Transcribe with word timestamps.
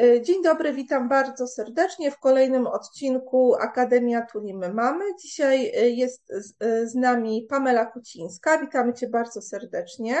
E, 0.00 0.22
dzień 0.22 0.42
dobry, 0.42 0.72
witam 0.72 1.08
bardzo 1.08 1.46
serdecznie 1.46 2.10
w 2.10 2.18
kolejnym 2.18 2.66
odcinku 2.66 3.54
Akademia 3.54 4.26
Tulimy 4.26 4.72
Mamy. 4.72 5.04
Dzisiaj 5.22 5.66
e, 5.66 5.90
jest 5.90 6.28
z, 6.28 6.54
e, 6.60 6.86
z 6.86 6.94
nami 6.94 7.46
Pamela 7.50 7.86
Kucińska. 7.86 8.58
Witamy 8.58 8.94
Cię 8.94 9.08
bardzo 9.08 9.42
serdecznie. 9.42 10.16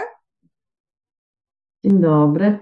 Dzień 1.84 2.00
dobry. 2.00 2.58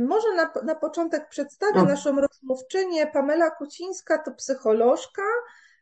Może 0.00 0.34
na, 0.36 0.52
na 0.64 0.74
początek 0.74 1.28
przedstawię 1.28 1.82
naszą 1.82 2.20
rozmówczynię. 2.20 3.06
Pamela 3.06 3.50
Kucińska 3.50 4.18
to 4.18 4.32
psycholożka, 4.32 5.22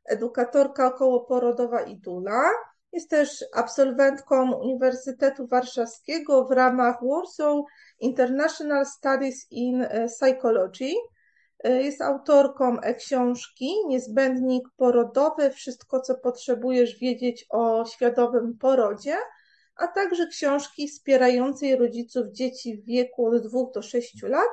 edukatorka 0.04 0.86
okołoporodowa 0.86 1.80
i 1.80 1.96
dula. 1.96 2.50
Jest 2.96 3.10
też 3.10 3.44
absolwentką 3.54 4.52
Uniwersytetu 4.52 5.46
Warszawskiego 5.46 6.44
w 6.44 6.50
ramach 6.50 6.96
Warsaw 7.02 7.64
International 8.00 8.86
Studies 8.86 9.46
in 9.50 9.82
e, 9.82 10.06
Psychology. 10.06 10.92
E, 11.64 11.82
jest 11.82 12.02
autorką 12.02 12.80
e-książki 12.80 13.74
Niezbędnik 13.86 14.68
porodowy, 14.76 15.50
wszystko 15.50 16.00
co 16.00 16.14
potrzebujesz 16.14 16.98
wiedzieć 16.98 17.46
o 17.50 17.84
świadomym 17.84 18.58
porodzie, 18.58 19.16
a 19.76 19.86
także 19.86 20.26
książki 20.26 20.88
wspierającej 20.88 21.76
rodziców 21.76 22.26
dzieci 22.32 22.76
w 22.76 22.84
wieku 22.84 23.26
od 23.26 23.48
2 23.48 23.58
do 23.74 23.82
6 23.82 24.22
lat, 24.22 24.50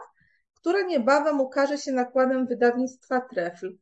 która 0.55 0.81
niebawem 0.81 1.41
ukaże 1.41 1.77
się 1.77 1.91
nakładem 1.91 2.47
wydawnictwa 2.47 3.21
Trefl. 3.21 3.77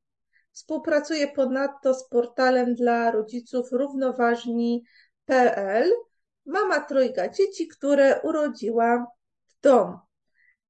Współpracuje 0.51 1.27
ponadto 1.27 1.93
z 1.93 2.09
portalem 2.09 2.75
dla 2.75 3.11
rodziców 3.11 3.71
równoważni.pl. 3.71 5.91
Mama 6.45 6.79
trojga 6.79 7.29
dzieci, 7.29 7.67
które 7.67 8.21
urodziła 8.21 9.07
w 9.47 9.61
domu. 9.61 9.97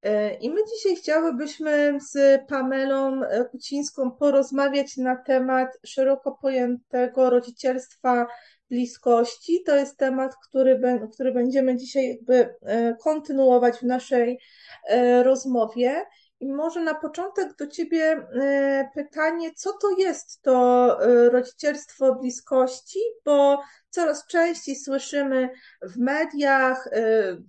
E, 0.04 0.34
I 0.34 0.50
my 0.50 0.62
dzisiaj 0.74 0.96
chciałybyśmy 0.96 1.98
z 2.12 2.42
Pamelą 2.48 3.22
Kucińską 3.52 4.12
porozmawiać 4.12 4.98
na 4.98 5.16
temat 5.16 5.80
szeroko 5.86 6.32
pojętego 6.32 7.30
rodzicielstwa 7.30 8.28
bliskości. 8.70 9.64
To 9.64 9.76
jest 9.76 9.98
temat, 9.98 10.36
który, 10.36 10.82
który 11.14 11.34
będziemy 11.34 11.78
dzisiaj 11.78 12.10
jakby 12.10 12.56
e, 12.62 12.96
kontynuować 12.96 13.78
w 13.78 13.84
naszej 13.84 14.40
e, 14.88 15.24
rozmowie. 15.24 16.06
I 16.42 16.54
może 16.54 16.82
na 16.82 16.96
początek 16.96 17.56
do 17.56 17.68
Ciebie 17.68 18.04
e, 18.04 18.90
pytanie, 18.96 19.54
co 19.54 19.74
to 19.82 19.90
jest 19.98 20.42
to 20.42 20.98
e, 21.04 21.30
rodzicielstwo 21.30 22.16
bliskości, 22.16 23.00
bo 23.26 23.62
coraz 23.90 24.28
częściej 24.28 24.76
słyszymy 24.76 25.50
w 25.82 25.98
mediach, 25.98 26.88
e, 26.88 27.02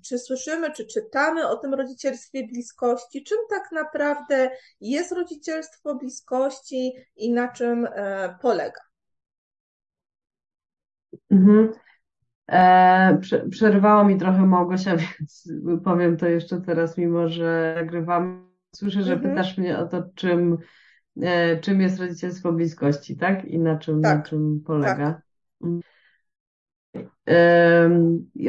czy 0.07 0.19
słyszymy, 0.19 0.71
czy 0.71 0.87
czytamy 0.87 1.49
o 1.49 1.57
tym 1.57 1.75
rodzicielstwie 1.75 2.47
bliskości. 2.47 3.25
Czym 3.25 3.39
tak 3.51 3.73
naprawdę 3.73 4.51
jest 4.81 5.13
rodzicielstwo 5.13 5.95
bliskości 5.95 6.93
i 7.17 7.33
na 7.33 7.49
czym 7.49 7.89
polega? 8.41 8.81
Mhm. 11.31 11.73
Przerwało 13.51 14.05
mi 14.05 14.19
trochę 14.19 14.47
Małgosia, 14.47 14.97
więc 15.03 15.49
powiem 15.85 16.17
to 16.17 16.27
jeszcze 16.27 16.61
teraz, 16.61 16.99
mimo 16.99 17.29
że 17.29 17.75
nagrywamy 17.77 18.52
Słyszę, 18.75 19.03
że 19.03 19.13
mhm. 19.13 19.31
pytasz 19.31 19.59
mnie 19.59 19.79
o 19.79 19.87
to, 19.87 20.03
czym, 20.15 20.59
e, 21.23 21.61
czym 21.61 21.81
jest 21.81 22.01
rodzicielstwo 22.01 22.53
bliskości, 22.53 23.17
tak? 23.17 23.45
I 23.45 23.59
na 23.59 23.79
czym, 23.79 24.03
tak. 24.03 24.19
na 24.19 24.25
czym 24.25 24.63
polega. 24.67 25.23
Tak. 25.61 25.71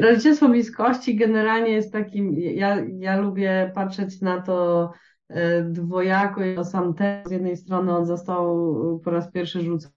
rodzicielstwo 0.01 0.49
bliskości 0.49 1.15
generalnie 1.15 1.71
jest 1.71 1.93
takim, 1.93 2.33
ja, 2.39 2.85
ja 2.99 3.17
lubię 3.17 3.71
patrzeć 3.75 4.21
na 4.21 4.41
to 4.41 4.91
e, 5.29 5.63
dwojako. 5.63 6.65
Sam 6.65 6.93
ten 6.93 7.25
z 7.25 7.31
jednej 7.31 7.57
strony 7.57 7.95
on 7.95 8.05
został 8.05 8.99
po 9.03 9.11
raz 9.11 9.31
pierwszy 9.31 9.61
rzucony 9.61 9.93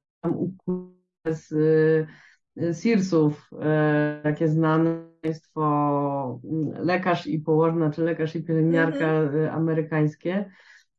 z 1.26 1.52
e, 2.56 2.74
Searsów, 2.74 3.50
takie 4.22 4.48
znane 4.48 5.15
państwo 5.22 6.40
lekarz 6.78 7.26
i 7.26 7.38
położna, 7.38 7.90
czy 7.90 8.04
lekarz 8.04 8.36
i 8.36 8.42
pielęgniarka 8.42 9.06
mhm. 9.06 9.54
amerykańskie. 9.54 10.50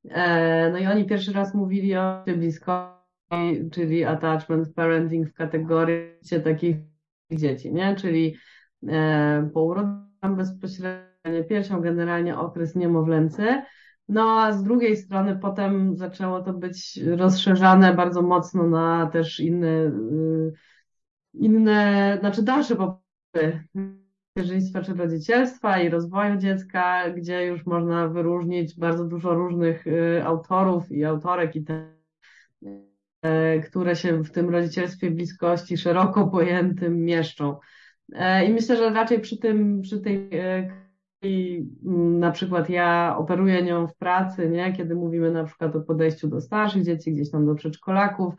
E, 0.09 0.69
no 0.71 0.77
i 0.77 0.85
oni 0.87 1.05
pierwszy 1.05 1.33
raz 1.33 1.53
mówili 1.53 1.95
o 1.95 2.23
bliskości, 2.37 3.69
czyli 3.71 4.05
attachment 4.05 4.73
parenting 4.73 5.29
w 5.29 5.33
kategorii 5.33 6.19
takich 6.43 6.77
dzieci, 7.31 7.73
nie? 7.73 7.95
Czyli 7.95 8.35
e, 8.87 9.49
po 9.53 9.63
urodzeniu 9.63 10.35
bezpośrednio 10.37 11.43
piersią, 11.49 11.81
generalnie 11.81 12.37
okres 12.37 12.75
niemowlęcy. 12.75 13.61
No 14.09 14.41
a 14.41 14.51
z 14.51 14.63
drugiej 14.63 14.97
strony 14.97 15.39
potem 15.41 15.97
zaczęło 15.97 16.41
to 16.41 16.53
być 16.53 16.99
rozszerzane 17.17 17.93
bardzo 17.93 18.21
mocno 18.21 18.67
na 18.67 19.09
też 19.13 19.39
inne, 19.39 19.67
y, 19.67 20.53
inne, 21.33 22.17
znaczy 22.19 22.43
dalsze 22.43 22.75
macierzyństwa 24.37 24.81
czy 24.81 24.93
rodzicielstwa 24.93 25.79
i 25.79 25.89
rozwoju 25.89 26.37
dziecka, 26.37 27.09
gdzie 27.09 27.45
już 27.45 27.65
można 27.65 28.07
wyróżnić 28.07 28.79
bardzo 28.79 29.05
dużo 29.05 29.33
różnych 29.33 29.87
y, 29.87 30.23
autorów 30.25 30.91
i 30.91 31.05
autorek 31.05 31.55
i 31.55 31.63
te, 31.63 31.93
y, 32.65 33.61
które 33.61 33.95
się 33.95 34.23
w 34.23 34.31
tym 34.31 34.49
rodzicielstwie 34.49 35.11
bliskości 35.11 35.77
szeroko 35.77 36.27
pojętym 36.27 37.05
mieszczą. 37.05 37.57
E, 38.13 38.45
I 38.45 38.53
myślę, 38.53 38.77
że 38.77 38.89
raczej 38.89 39.19
przy 39.19 39.37
tym, 39.37 39.81
przy 39.81 39.99
tej 39.99 40.29
i 41.21 41.65
mm, 41.85 42.19
na 42.19 42.31
przykład 42.31 42.69
ja 42.69 43.15
operuję 43.17 43.63
nią 43.63 43.87
w 43.87 43.95
pracy, 43.95 44.49
nie? 44.49 44.73
kiedy 44.73 44.95
mówimy 44.95 45.31
na 45.31 45.43
przykład 45.43 45.75
o 45.75 45.81
podejściu 45.81 46.27
do 46.27 46.41
starszych 46.41 46.83
dzieci, 46.83 47.11
gdzieś 47.11 47.31
tam 47.31 47.45
do 47.45 47.55
przedszkolaków, 47.55 48.33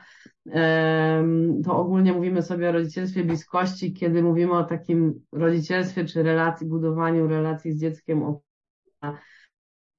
to 1.64 1.76
ogólnie 1.76 2.12
mówimy 2.12 2.42
sobie 2.42 2.68
o 2.68 2.72
rodzicielstwie 2.72 3.24
bliskości, 3.24 3.92
kiedy 3.92 4.22
mówimy 4.22 4.52
o 4.52 4.64
takim 4.64 5.20
rodzicielstwie 5.32 6.04
czy 6.04 6.22
relacji, 6.22 6.66
budowaniu 6.66 7.26
relacji 7.26 7.72
z 7.72 7.80
dzieckiem, 7.80 8.22
o 8.22 8.40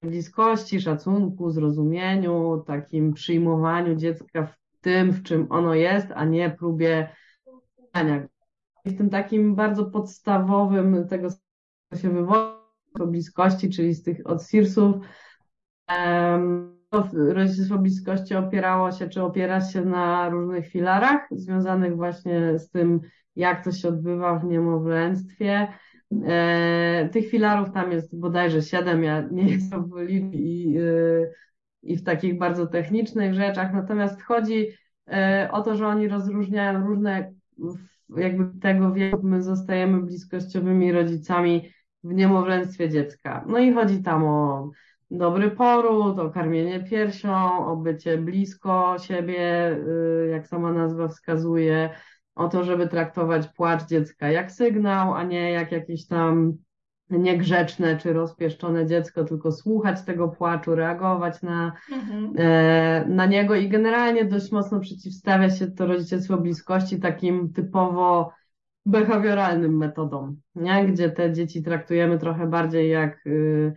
bliskości, 0.01 0.81
szacunku, 0.81 1.51
zrozumieniu, 1.51 2.63
takim 2.67 3.13
przyjmowaniu 3.13 3.95
dziecka 3.95 4.45
w 4.45 4.55
tym, 4.81 5.11
w 5.11 5.23
czym 5.23 5.47
ono 5.49 5.73
jest, 5.73 6.07
a 6.15 6.25
nie 6.25 6.49
próbie 6.49 7.09
w 8.85 8.97
tym 8.97 9.09
takim 9.09 9.55
bardzo 9.55 9.85
podstawowym 9.85 11.07
tego, 11.07 11.29
co 11.89 11.97
się 11.97 12.09
wywodzi 12.09 12.58
bliskości, 13.07 13.69
czyli 13.69 13.93
z 13.93 14.03
tych 14.03 14.27
od 14.27 14.43
Sirsów. 14.43 14.95
Rodzicielstwo 17.13 17.77
bliskości 17.77 18.35
opierało 18.35 18.91
się, 18.91 19.09
czy 19.09 19.23
opiera 19.23 19.61
się 19.61 19.85
na 19.85 20.29
różnych 20.29 20.67
filarach 20.67 21.27
związanych 21.31 21.95
właśnie 21.95 22.59
z 22.59 22.69
tym, 22.69 23.01
jak 23.35 23.63
to 23.63 23.71
się 23.71 23.87
odbywa 23.87 24.39
w 24.39 24.45
niemowlęctwie. 24.45 25.67
E, 26.27 27.09
tych 27.11 27.29
filarów 27.29 27.71
tam 27.71 27.91
jest 27.91 28.19
bodajże 28.19 28.61
siedem, 28.61 29.03
ja 29.03 29.21
nie 29.31 29.43
jestem 29.53 29.89
w 29.89 30.09
i, 30.09 30.77
e, 30.77 31.31
i 31.83 31.97
w 31.97 32.03
takich 32.03 32.37
bardzo 32.37 32.67
technicznych 32.67 33.33
rzeczach, 33.33 33.73
natomiast 33.73 34.21
chodzi 34.21 34.67
e, 35.07 35.49
o 35.51 35.61
to, 35.61 35.75
że 35.75 35.87
oni 35.87 36.07
rozróżniają 36.07 36.87
różne, 36.87 37.33
jakby 38.17 38.59
tego 38.59 38.93
wieku 38.93 39.19
my 39.23 39.43
zostajemy 39.43 40.01
bliskościowymi 40.01 40.91
rodzicami 40.91 41.69
w 42.03 42.13
niemowlęctwie 42.13 42.89
dziecka. 42.89 43.45
No 43.47 43.59
i 43.59 43.73
chodzi 43.73 44.03
tam 44.03 44.25
o 44.25 44.71
dobry 45.11 45.51
poród, 45.51 46.19
o 46.19 46.29
karmienie 46.29 46.83
piersią, 46.83 47.65
o 47.67 47.75
bycie 47.75 48.17
blisko 48.17 48.95
siebie, 48.99 49.71
y, 49.71 50.29
jak 50.31 50.47
sama 50.47 50.73
nazwa 50.73 51.07
wskazuje, 51.07 51.89
o 52.35 52.47
to, 52.47 52.63
żeby 52.63 52.87
traktować 52.87 53.47
płacz 53.47 53.87
dziecka 53.87 54.31
jak 54.31 54.51
sygnał, 54.51 55.13
a 55.13 55.23
nie 55.23 55.51
jak 55.51 55.71
jakieś 55.71 56.07
tam 56.07 56.53
niegrzeczne 57.09 57.97
czy 57.97 58.13
rozpieszczone 58.13 58.85
dziecko, 58.85 59.23
tylko 59.23 59.51
słuchać 59.51 60.01
tego 60.01 60.27
płaczu, 60.27 60.75
reagować 60.75 61.41
na, 61.41 61.71
mhm. 61.91 62.33
e, 62.37 63.05
na 63.07 63.25
niego 63.25 63.55
i 63.55 63.69
generalnie 63.69 64.25
dość 64.25 64.51
mocno 64.51 64.79
przeciwstawia 64.79 65.49
się 65.49 65.67
to 65.67 65.85
rodzicielstwo 65.85 66.37
bliskości 66.37 66.99
takim 66.99 67.53
typowo 67.53 68.31
behawioralnym 68.85 69.77
metodą, 69.77 70.35
nie? 70.55 70.85
gdzie 70.85 71.09
te 71.09 71.33
dzieci 71.33 71.63
traktujemy 71.63 72.17
trochę 72.17 72.47
bardziej 72.47 72.89
jak 72.89 73.27
y, 73.27 73.73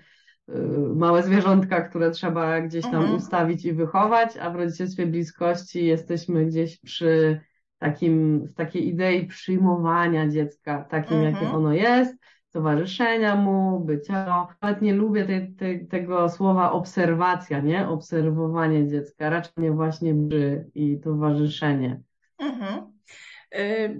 y, 0.48 0.54
małe 0.96 1.22
zwierzątka, 1.22 1.80
które 1.80 2.10
trzeba 2.10 2.60
gdzieś 2.60 2.82
tam 2.82 2.94
mhm. 2.94 3.14
ustawić 3.14 3.64
i 3.64 3.72
wychować, 3.72 4.36
a 4.36 4.50
w 4.50 4.56
rodzicielstwie 4.56 5.06
bliskości 5.06 5.86
jesteśmy 5.86 6.46
gdzieś 6.46 6.80
przy 6.80 7.40
takim, 7.78 8.46
w 8.46 8.54
takiej 8.54 8.88
idei 8.88 9.26
przyjmowania 9.26 10.28
dziecka 10.28 10.84
takim, 10.90 11.16
mhm. 11.16 11.34
jakie 11.34 11.56
ono 11.56 11.72
jest, 11.72 12.16
towarzyszenia 12.52 13.36
mu, 13.36 13.80
bycia. 13.80 14.46
Nawet 14.62 14.82
nie 14.82 14.94
lubię 14.94 15.24
tej, 15.24 15.54
tej, 15.54 15.86
tego 15.86 16.28
słowa 16.28 16.72
obserwacja, 16.72 17.60
nie? 17.60 17.88
Obserwowanie 17.88 18.88
dziecka, 18.88 19.30
raczej 19.30 19.52
nie 19.56 19.72
właśnie 19.72 20.14
brzy 20.14 20.70
i 20.74 21.00
towarzyszenie. 21.00 22.00
Mhm. 22.38 22.91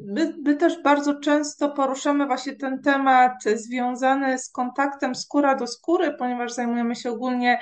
My, 0.07 0.35
my 0.45 0.57
też 0.57 0.83
bardzo 0.83 1.21
często 1.21 1.71
poruszamy 1.71 2.27
właśnie 2.27 2.57
ten 2.57 2.83
temat 2.83 3.33
związany 3.55 4.39
z 4.39 4.51
kontaktem 4.51 5.15
skóra 5.15 5.55
do 5.55 5.67
skóry, 5.67 6.15
ponieważ 6.19 6.53
zajmujemy 6.53 6.97
się 6.97 7.11
ogólnie 7.11 7.59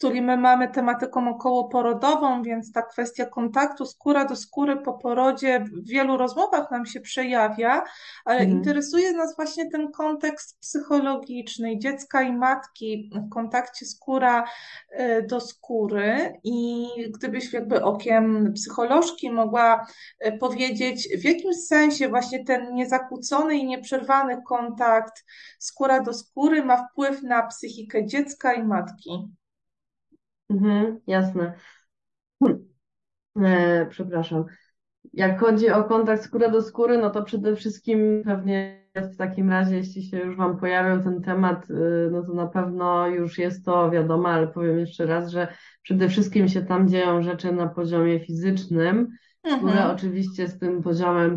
której 0.00 0.22
my 0.22 0.36
mamy 0.36 0.68
tematyką 0.68 1.28
okołoporodową, 1.28 2.42
więc 2.42 2.72
ta 2.72 2.82
kwestia 2.82 3.26
kontaktu 3.26 3.86
skóra 3.86 4.24
do 4.24 4.36
skóry 4.36 4.76
po 4.76 4.92
porodzie 4.92 5.60
w 5.60 5.88
wielu 5.88 6.16
rozmowach 6.16 6.70
nam 6.70 6.86
się 6.86 7.00
przejawia, 7.00 7.84
ale 8.24 8.38
mhm. 8.38 8.58
interesuje 8.58 9.12
nas 9.12 9.36
właśnie 9.36 9.70
ten 9.70 9.92
kontekst 9.92 10.60
psychologiczny 10.60 11.78
dziecka 11.78 12.22
i 12.22 12.32
matki 12.32 13.10
w 13.14 13.28
kontakcie 13.28 13.86
skóra 13.86 14.44
e, 14.90 15.22
do 15.22 15.40
skóry 15.40 16.40
i 16.44 16.86
gdybyś 17.14 17.52
jakby 17.52 17.82
okiem 17.82 18.52
psycholożki 18.54 19.30
mogła 19.30 19.86
e, 20.18 20.38
powiedzieć, 20.38 21.08
w 21.18 21.24
jakim 21.24 21.54
sensie 21.54 22.08
właśnie 22.08 22.44
ten 22.44 22.74
niezakłócony 22.74 23.56
i 23.56 23.66
nieprzerwany 23.66 24.42
kontakt 24.48 25.24
skóra 25.58 26.00
do 26.00 26.12
skóry 26.12 26.64
ma 26.64 26.88
wpływ 26.88 27.22
na 27.22 27.42
psychikę 27.42 28.06
dziecka 28.06 28.52
i 28.52 28.62
matki. 28.62 29.39
Mhm, 30.50 31.00
jasne. 31.06 31.54
E, 33.36 33.86
przepraszam. 33.90 34.44
Jak 35.12 35.40
chodzi 35.40 35.70
o 35.70 35.84
kontakt 35.84 36.22
skóra 36.22 36.50
do 36.50 36.62
skóry, 36.62 36.98
no 36.98 37.10
to 37.10 37.22
przede 37.22 37.56
wszystkim 37.56 38.22
pewnie 38.24 38.80
w 38.94 39.16
takim 39.16 39.50
razie, 39.50 39.76
jeśli 39.76 40.02
się 40.02 40.18
już 40.18 40.36
Wam 40.36 40.58
pojawił 40.58 41.04
ten 41.04 41.22
temat, 41.22 41.70
y, 41.70 42.08
no 42.12 42.22
to 42.22 42.34
na 42.34 42.46
pewno 42.46 43.08
już 43.08 43.38
jest 43.38 43.64
to 43.64 43.90
wiadomo, 43.90 44.28
ale 44.28 44.48
powiem 44.48 44.78
jeszcze 44.78 45.06
raz, 45.06 45.30
że 45.30 45.48
przede 45.82 46.08
wszystkim 46.08 46.48
się 46.48 46.62
tam 46.62 46.88
dzieją 46.88 47.22
rzeczy 47.22 47.52
na 47.52 47.66
poziomie 47.66 48.20
fizycznym, 48.20 49.08
mhm. 49.42 49.66
które 49.66 49.90
oczywiście 49.90 50.48
z 50.48 50.58
tym 50.58 50.82
poziomem 50.82 51.36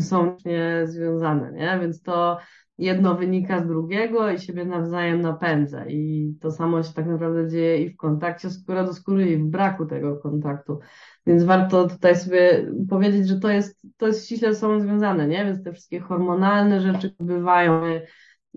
są 0.00 0.36
nie 0.44 0.82
związane, 0.84 1.52
nie? 1.52 1.78
Więc 1.80 2.02
to 2.02 2.38
jedno 2.80 3.14
wynika 3.14 3.60
z 3.60 3.66
drugiego 3.66 4.30
i 4.30 4.38
siebie 4.38 4.64
nawzajem 4.64 5.20
napędza. 5.20 5.86
I 5.86 6.34
to 6.40 6.50
samo 6.50 6.82
się 6.82 6.92
tak 6.92 7.06
naprawdę 7.06 7.48
dzieje 7.48 7.82
i 7.82 7.90
w 7.90 7.96
kontakcie 7.96 8.50
skóra 8.50 8.84
do 8.84 8.94
skóry, 8.94 9.30
i 9.30 9.36
w 9.36 9.44
braku 9.44 9.86
tego 9.86 10.16
kontaktu. 10.16 10.78
Więc 11.26 11.44
warto 11.44 11.88
tutaj 11.88 12.16
sobie 12.16 12.72
powiedzieć, 12.88 13.28
że 13.28 13.40
to 13.40 13.50
jest, 13.50 13.86
to 13.96 14.06
jest 14.06 14.26
ściśle 14.26 14.54
ze 14.54 14.60
sobą 14.60 14.80
związane, 14.80 15.28
nie? 15.28 15.44
Więc 15.44 15.64
te 15.64 15.72
wszystkie 15.72 16.00
hormonalne 16.00 16.80
rzeczy 16.80 17.14
bywają. 17.20 17.80
My, 17.80 18.06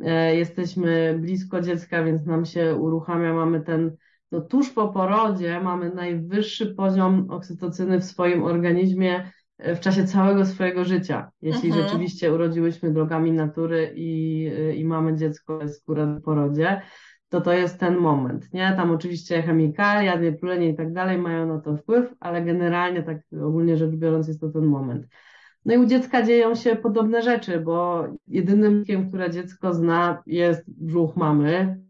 e, 0.02 0.36
jesteśmy 0.36 1.20
blisko 1.22 1.62
dziecka, 1.62 2.04
więc 2.04 2.26
nam 2.26 2.46
się 2.46 2.76
uruchamia, 2.76 3.34
mamy 3.34 3.62
ten, 3.62 3.96
no 4.32 4.42
tuż 4.42 4.70
po 4.70 4.88
porodzie 4.88 5.60
mamy 5.60 5.90
najwyższy 5.90 6.76
poziom 6.76 7.28
oksytocyny 7.30 8.00
w 8.00 8.04
swoim 8.04 8.44
organizmie 8.44 9.32
w 9.76 9.80
czasie 9.80 10.04
całego 10.04 10.46
swojego 10.46 10.86
życia. 10.86 11.32
Jeśli 11.42 11.70
mhm. 11.70 11.86
rzeczywiście 11.86 12.34
urodziłyśmy 12.34 12.92
drogami 12.92 13.32
natury 13.32 13.94
i, 13.96 14.50
i 14.76 14.86
mamy 14.86 15.16
dziecko 15.16 15.68
skóra 15.68 16.08
po 16.16 16.22
porodzie, 16.22 16.82
to 17.30 17.42
to 17.42 17.54
jest 17.54 17.80
ten 17.80 17.98
moment, 17.98 18.54
nie? 18.54 18.74
Tam 18.78 18.92
oczywiście 18.92 19.42
chemikalia, 19.42 20.16
niepulenie 20.16 20.70
i 20.70 20.76
tak 20.76 20.94
dalej 20.94 21.18
mają 21.18 21.48
na 21.48 21.60
to 21.60 21.78
wpływ, 21.78 22.14
ale 22.20 22.42
generalnie 22.42 23.04
tak 23.04 23.18
ogólnie 23.42 23.78
rzecz 23.78 23.92
biorąc 23.92 24.28
jest 24.28 24.42
to 24.42 24.50
ten 24.50 24.66
moment. 24.66 25.08
No 25.66 25.74
i 25.74 25.78
u 25.78 25.86
dziecka 25.86 26.24
dzieją 26.24 26.56
się 26.56 26.76
podobne 26.76 27.22
rzeczy, 27.22 27.60
bo 27.60 28.08
jedynym, 28.28 28.84
które 29.10 29.32
dziecko 29.32 29.74
zna 29.74 30.24
jest 30.26 30.64
brzuch 30.68 31.16
mamy. 31.16 31.84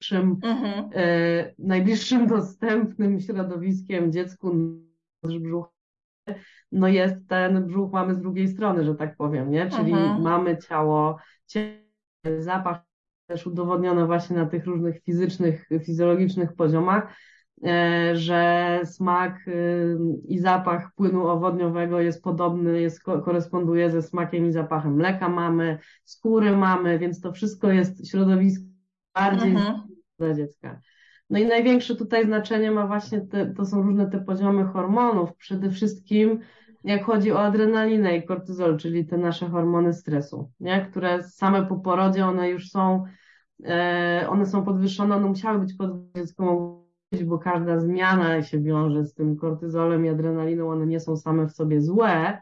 Najbliższym, 0.00 0.36
mhm. 0.42 0.90
e, 0.94 1.54
najbliższym 1.58 2.26
dostępnym 2.26 3.20
środowiskiem 3.20 4.12
dziecku 4.12 4.52
brzuch 5.22 5.75
no 6.72 6.88
jest 6.88 7.28
ten 7.28 7.66
brzuch 7.66 7.92
mamy 7.92 8.14
z 8.14 8.20
drugiej 8.20 8.48
strony, 8.48 8.84
że 8.84 8.94
tak 8.94 9.16
powiem, 9.16 9.50
nie? 9.50 9.70
Czyli 9.70 9.92
mhm. 9.92 10.22
mamy 10.22 10.58
ciało, 10.58 11.16
zapach 12.38 12.78
też 13.26 13.46
udowodniono 13.46 14.06
właśnie 14.06 14.36
na 14.36 14.46
tych 14.46 14.66
różnych 14.66 15.02
fizycznych, 15.02 15.68
fizjologicznych 15.84 16.52
poziomach, 16.52 17.16
e, 17.64 18.16
że 18.16 18.80
smak 18.84 19.48
y, 19.48 19.96
i 20.28 20.38
zapach 20.38 20.94
płynu 20.94 21.26
owodniowego 21.26 22.00
jest 22.00 22.22
podobny, 22.22 22.80
jest, 22.80 23.02
koresponduje 23.02 23.90
ze 23.90 24.02
smakiem 24.02 24.46
i 24.46 24.52
zapachem 24.52 24.94
mleka 24.94 25.28
mamy, 25.28 25.78
skóry 26.04 26.56
mamy, 26.56 26.98
więc 26.98 27.20
to 27.20 27.32
wszystko 27.32 27.70
jest 27.70 28.08
środowisko 28.10 28.64
bardziej 29.14 29.50
mhm. 29.50 29.82
dla 30.18 30.34
dziecka. 30.34 30.80
No 31.30 31.38
i 31.38 31.46
największe 31.46 31.96
tutaj 31.96 32.24
znaczenie 32.24 32.70
ma 32.70 32.86
właśnie 32.86 33.20
te, 33.20 33.46
to 33.46 33.64
są 33.64 33.82
różne 33.82 34.10
te 34.10 34.20
poziomy 34.20 34.64
hormonów. 34.64 35.36
Przede 35.36 35.70
wszystkim 35.70 36.40
jak 36.86 37.04
chodzi 37.04 37.32
o 37.32 37.40
adrenalinę 37.40 38.16
i 38.16 38.22
kortyzol, 38.22 38.78
czyli 38.78 39.06
te 39.06 39.18
nasze 39.18 39.48
hormony 39.48 39.92
stresu, 39.92 40.50
nie? 40.60 40.86
które 40.90 41.22
same 41.22 41.66
po 41.66 41.76
porodzie 41.76 42.26
one 42.26 42.50
już 42.50 42.70
są, 42.70 43.04
e, 43.64 44.26
one 44.28 44.46
są 44.46 44.64
podwyższone, 44.64 45.16
one 45.16 45.26
musiały 45.26 45.58
być 45.58 45.74
podwyższone, 45.74 46.86
bo 47.24 47.38
każda 47.38 47.80
zmiana 47.80 48.42
się 48.42 48.60
wiąże 48.60 49.04
z 49.04 49.14
tym 49.14 49.36
kortyzolem 49.36 50.06
i 50.06 50.08
adrenaliną, 50.08 50.70
one 50.70 50.86
nie 50.86 51.00
są 51.00 51.16
same 51.16 51.46
w 51.46 51.52
sobie 51.52 51.80
złe, 51.80 52.38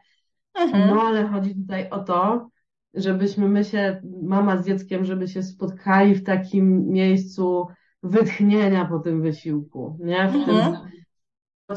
mhm. 0.54 0.94
no 0.94 1.02
ale 1.02 1.26
chodzi 1.26 1.54
tutaj 1.54 1.90
o 1.90 1.98
to, 1.98 2.48
żebyśmy 2.94 3.48
my 3.48 3.64
się, 3.64 4.00
mama 4.22 4.56
z 4.56 4.66
dzieckiem, 4.66 5.04
żeby 5.04 5.28
się 5.28 5.42
spotkali 5.42 6.14
w 6.14 6.24
takim 6.24 6.88
miejscu, 6.88 7.66
wytchnienia 8.04 8.84
po 8.84 8.98
tym 8.98 9.22
wysiłku, 9.22 9.98
nie? 10.00 10.28
W 10.28 10.34
mhm. 10.34 10.76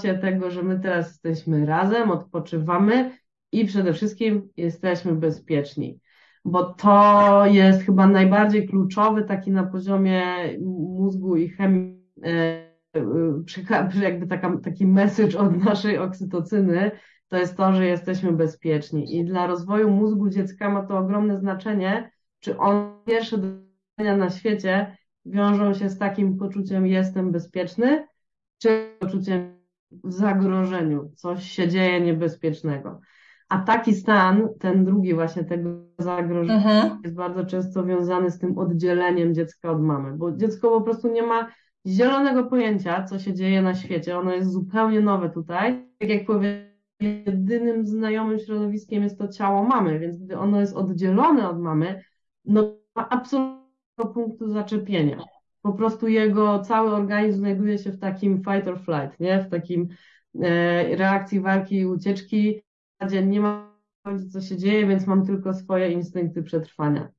tym 0.01 0.19
tego, 0.21 0.51
że 0.51 0.63
my 0.63 0.79
teraz 0.79 1.07
jesteśmy 1.07 1.65
razem, 1.65 2.11
odpoczywamy 2.11 3.11
i 3.51 3.65
przede 3.65 3.93
wszystkim 3.93 4.49
jesteśmy 4.57 5.15
bezpieczni. 5.15 5.99
Bo 6.45 6.63
to 6.63 7.43
jest 7.45 7.81
chyba 7.81 8.07
najbardziej 8.07 8.67
kluczowy 8.67 9.23
taki 9.23 9.51
na 9.51 9.63
poziomie 9.63 10.23
mózgu 10.61 11.35
i 11.35 11.49
chemii, 11.49 12.03
e, 12.23 12.67
jakby 14.01 14.27
taka, 14.27 14.57
taki 14.63 14.87
message 14.87 15.39
od 15.39 15.57
naszej 15.65 15.97
oksytocyny, 15.97 16.91
to 17.27 17.37
jest 17.37 17.57
to, 17.57 17.73
że 17.73 17.85
jesteśmy 17.85 18.31
bezpieczni. 18.31 19.17
I 19.17 19.25
dla 19.25 19.47
rozwoju 19.47 19.89
mózgu 19.89 20.29
dziecka 20.29 20.69
ma 20.69 20.85
to 20.85 20.97
ogromne 20.97 21.39
znaczenie, 21.39 22.11
czy 22.39 22.57
on 22.57 23.03
pierwsze 23.05 23.37
doświadczenia 23.37 24.17
na 24.17 24.29
świecie 24.29 24.97
wiążą 25.27 25.73
się 25.73 25.89
z 25.89 25.97
takim 25.97 26.37
poczuciem 26.37 26.87
jestem 26.87 27.31
bezpieczny, 27.31 28.07
czy 28.57 28.97
poczuciem 28.99 29.57
w 29.91 30.11
zagrożeniu, 30.13 31.11
coś 31.15 31.43
się 31.43 31.67
dzieje 31.67 32.01
niebezpiecznego. 32.01 32.99
A 33.49 33.57
taki 33.57 33.93
stan, 33.93 34.49
ten 34.59 34.85
drugi 34.85 35.13
właśnie 35.13 35.43
tego 35.43 35.69
zagrożenia 35.99 36.55
mhm. 36.55 36.99
jest 37.03 37.15
bardzo 37.15 37.45
często 37.45 37.85
wiązany 37.85 38.31
z 38.31 38.39
tym 38.39 38.57
oddzieleniem 38.57 39.33
dziecka 39.33 39.71
od 39.71 39.81
mamy, 39.81 40.17
bo 40.17 40.31
dziecko 40.31 40.69
po 40.69 40.81
prostu 40.81 41.11
nie 41.11 41.23
ma 41.23 41.51
zielonego 41.87 42.43
pojęcia, 42.43 43.03
co 43.03 43.19
się 43.19 43.33
dzieje 43.33 43.61
na 43.61 43.75
świecie. 43.75 44.17
Ono 44.17 44.33
jest 44.33 44.51
zupełnie 44.51 45.01
nowe 45.01 45.29
tutaj. 45.29 45.87
Tak 45.99 46.09
jak 46.09 46.25
powiem, 46.25 46.67
jedynym 46.99 47.85
znajomym 47.85 48.39
środowiskiem 48.39 49.03
jest 49.03 49.19
to 49.19 49.27
ciało 49.27 49.63
mamy, 49.63 49.99
więc 49.99 50.17
gdy 50.17 50.37
ono 50.37 50.59
jest 50.59 50.75
oddzielone 50.75 51.49
od 51.49 51.59
mamy, 51.59 52.03
no 52.45 52.77
ma 52.95 53.09
absolutnie 53.09 53.56
punktu 54.05 54.49
zaczepienia. 54.51 55.23
Po 55.61 55.73
prostu 55.73 56.07
jego 56.07 56.59
cały 56.59 56.91
organizm 56.91 57.39
znajduje 57.39 57.77
się 57.77 57.91
w 57.91 57.99
takim 57.99 58.37
fight 58.37 58.67
or 58.67 58.79
flight, 58.79 59.19
nie? 59.19 59.39
W 59.39 59.49
takim 59.49 59.87
e, 60.41 60.95
reakcji 60.95 61.39
walki 61.39 61.75
i 61.75 61.85
ucieczki. 61.85 62.61
Nie 63.25 63.39
ma 63.39 63.77
co 64.31 64.41
się 64.41 64.57
dzieje, 64.57 64.87
więc 64.87 65.07
mam 65.07 65.25
tylko 65.25 65.53
swoje 65.53 65.91
instynkty 65.91 66.43
przetrwania. 66.43 67.09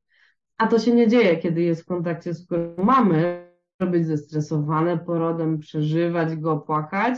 A 0.58 0.66
to 0.66 0.78
się 0.78 0.92
nie 0.94 1.08
dzieje, 1.08 1.36
kiedy 1.36 1.62
jest 1.62 1.82
w 1.82 1.86
kontakcie 1.86 2.34
z 2.34 2.46
którą 2.46 2.74
mamy, 2.84 3.48
być 3.90 4.06
zestresowane 4.06 4.98
porodem, 4.98 5.58
przeżywać 5.58 6.36
go, 6.36 6.56
płakać, 6.56 7.14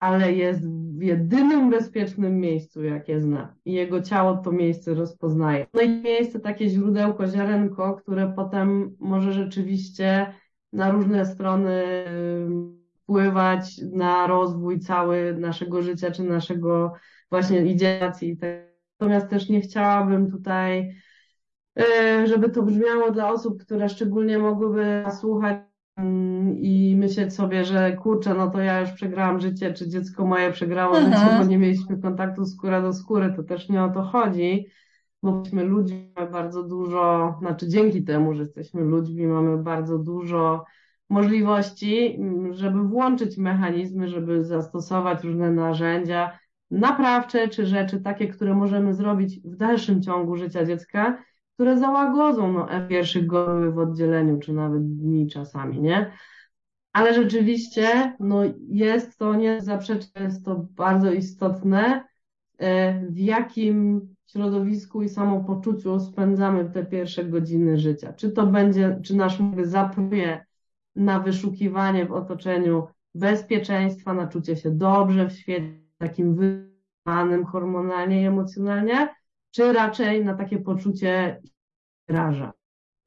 ale 0.00 0.32
jest 0.32 0.68
w 0.98 1.02
jedynym 1.02 1.70
bezpiecznym 1.70 2.40
miejscu, 2.40 2.84
jakie 2.84 3.20
zna. 3.20 3.54
I 3.64 3.72
jego 3.72 4.02
ciało 4.02 4.36
to 4.36 4.52
miejsce 4.52 4.94
rozpoznaje. 4.94 5.66
No 5.74 5.80
i 5.80 5.88
miejsce, 5.88 6.40
takie 6.40 6.68
źródełko, 6.68 7.26
ziarenko, 7.26 7.94
które 7.94 8.32
potem 8.36 8.96
może 8.98 9.32
rzeczywiście 9.32 10.34
na 10.72 10.90
różne 10.90 11.26
strony 11.26 11.82
wpływać 13.02 13.80
na 13.92 14.26
rozwój 14.26 14.80
cały 14.80 15.36
naszego 15.38 15.82
życia, 15.82 16.10
czy 16.10 16.22
naszego 16.22 16.92
właśnie 17.30 17.66
idziacji. 17.66 18.38
Natomiast 19.00 19.28
też 19.28 19.48
nie 19.48 19.60
chciałabym 19.60 20.30
tutaj, 20.30 20.94
e, 21.80 22.26
żeby 22.26 22.50
to 22.50 22.62
brzmiało 22.62 23.10
dla 23.10 23.30
osób, 23.30 23.62
które 23.62 23.88
szczególnie 23.88 24.38
mogłyby 24.38 25.04
słuchać 25.20 25.58
i 26.54 26.96
myśleć 26.96 27.34
sobie, 27.34 27.64
że 27.64 27.96
kurczę, 27.96 28.34
no 28.34 28.50
to 28.50 28.60
ja 28.60 28.80
już 28.80 28.90
przegrałam 28.90 29.40
życie, 29.40 29.74
czy 29.74 29.88
dziecko 29.88 30.26
moje 30.26 30.52
przegrało 30.52 30.98
mhm. 30.98 31.14
życie, 31.14 31.38
bo 31.38 31.44
nie 31.44 31.58
mieliśmy 31.58 31.98
kontaktu 31.98 32.44
skóra 32.46 32.82
do 32.82 32.92
skóry, 32.92 33.32
to 33.36 33.42
też 33.42 33.68
nie 33.68 33.84
o 33.84 33.88
to 33.88 34.02
chodzi, 34.02 34.66
bo 35.22 35.36
jesteśmy 35.36 35.64
ludźmi, 35.64 36.12
mamy 36.16 36.30
bardzo 36.30 36.62
dużo, 36.62 37.34
znaczy 37.40 37.68
dzięki 37.68 38.04
temu, 38.04 38.34
że 38.34 38.42
jesteśmy 38.42 38.80
ludźmi, 38.80 39.26
mamy 39.26 39.62
bardzo 39.62 39.98
dużo 39.98 40.64
możliwości, 41.10 42.20
żeby 42.50 42.82
włączyć 42.82 43.38
mechanizmy, 43.38 44.08
żeby 44.08 44.44
zastosować 44.44 45.24
różne 45.24 45.50
narzędzia, 45.50 46.38
naprawcze, 46.70 47.48
czy 47.48 47.66
rzeczy 47.66 48.00
takie, 48.00 48.28
które 48.28 48.54
możemy 48.54 48.94
zrobić 48.94 49.40
w 49.40 49.56
dalszym 49.56 50.02
ciągu 50.02 50.36
życia 50.36 50.64
dziecka, 50.64 51.18
które 51.54 51.78
załagodzą 51.78 52.52
no, 52.52 52.68
pierwszych 52.88 53.26
goły 53.26 53.72
w 53.72 53.78
oddzieleniu, 53.78 54.38
czy 54.38 54.52
nawet 54.52 54.96
dni 54.96 55.28
czasami, 55.28 55.80
nie? 55.80 56.12
Ale 56.92 57.14
rzeczywiście, 57.14 58.16
no 58.20 58.42
jest 58.68 59.18
to 59.18 59.34
niezaprzeczne, 59.34 60.22
jest 60.22 60.44
to 60.44 60.66
bardzo 60.70 61.12
istotne, 61.12 62.04
e, 62.58 63.00
w 63.06 63.18
jakim 63.18 64.08
środowisku 64.26 65.02
i 65.02 65.08
samopoczuciu 65.08 66.00
spędzamy 66.00 66.70
te 66.70 66.86
pierwsze 66.86 67.24
godziny 67.24 67.78
życia. 67.78 68.12
Czy 68.12 68.30
to 68.30 68.46
będzie, 68.46 69.00
czy 69.04 69.16
nasz 69.16 69.38
mózg 69.38 69.64
zapruje 69.64 70.44
na 70.96 71.20
wyszukiwanie 71.20 72.06
w 72.06 72.12
otoczeniu 72.12 72.86
bezpieczeństwa, 73.14 74.14
na 74.14 74.26
czucie 74.26 74.56
się 74.56 74.70
dobrze 74.70 75.28
w 75.28 75.32
świecie, 75.32 75.80
takim 75.98 76.36
wymanym 76.36 77.44
hormonalnie 77.44 78.22
i 78.22 78.26
emocjonalnie, 78.26 79.08
czy 79.50 79.72
raczej 79.72 80.24
na 80.24 80.34
takie 80.34 80.58
poczucie 80.58 81.40
raża. 82.08 82.57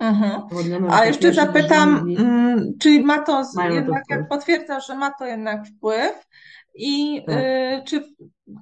Mhm. 0.01 0.41
A 0.89 1.05
jeszcze 1.05 1.33
zapytam, 1.33 2.15
mm, 2.17 2.73
czy 2.79 3.03
ma 3.03 3.19
to 3.19 3.43
jednak, 3.69 4.03
jak 4.09 4.27
potwierdzasz, 4.27 4.87
że 4.87 4.95
ma 4.95 5.11
to 5.11 5.25
jednak 5.25 5.65
wpływ 5.67 6.27
i 6.75 7.23
tak. 7.27 7.35
y, 7.35 7.81
czy 7.85 8.03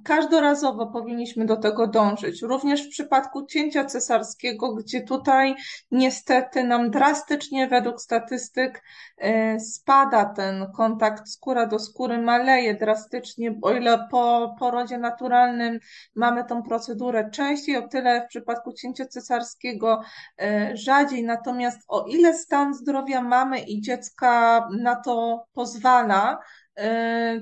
każdorazowo 0.04 0.88
powinniśmy 0.88 1.46
do 1.46 1.58
tego 1.58 1.88
dążyć. 1.88 2.42
Również 2.42 2.88
w 2.88 2.90
przypadku 2.90 3.46
cięcia 3.46 3.86
cesarskiego, 3.86 4.76
gdzie 4.76 5.02
tutaj 5.02 5.56
niestety 5.92 6.64
nam 6.64 6.92
drastycznie 6.92 7.68
według 7.68 8.02
statystyk 8.02 8.84
e, 9.18 9.60
spada 9.60 10.26
ten 10.26 10.72
kontakt 10.72 11.30
skóra 11.30 11.66
do 11.66 11.80
skóry, 11.80 12.22
maleje 12.22 12.74
drastycznie, 12.74 13.56
o 13.62 13.72
ile 13.72 14.08
po 14.12 14.56
porodzie 14.60 14.98
naturalnym 14.98 15.80
mamy 16.16 16.46
tą 16.46 16.64
procedurę 16.64 17.30
częściej, 17.30 17.78
o 17.78 17.88
tyle 17.88 18.26
w 18.26 18.28
przypadku 18.28 18.74
cięcia 18.74 19.06
cesarskiego 19.06 20.02
e, 20.38 20.78
rzadziej. 20.78 21.24
Natomiast 21.24 21.80
o 21.88 22.06
ile 22.08 22.34
stan 22.34 22.74
zdrowia 22.74 23.22
mamy 23.22 23.60
i 23.60 23.82
dziecka 23.82 24.68
na 24.80 24.96
to 24.96 25.46
pozwala, 25.54 26.40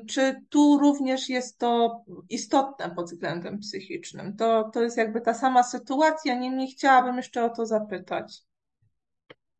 czy 0.07 0.35
tu 0.49 0.79
również 0.79 1.29
jest 1.29 1.59
to 1.59 2.03
istotne 2.29 2.91
pod 2.95 3.05
względem 3.05 3.59
psychicznym? 3.59 4.35
To, 4.35 4.69
to 4.73 4.83
jest 4.83 4.97
jakby 4.97 5.21
ta 5.21 5.33
sama 5.33 5.63
sytuacja, 5.63 6.39
niemniej 6.39 6.67
chciałabym 6.67 7.17
jeszcze 7.17 7.43
o 7.43 7.49
to 7.49 7.65
zapytać. 7.65 8.43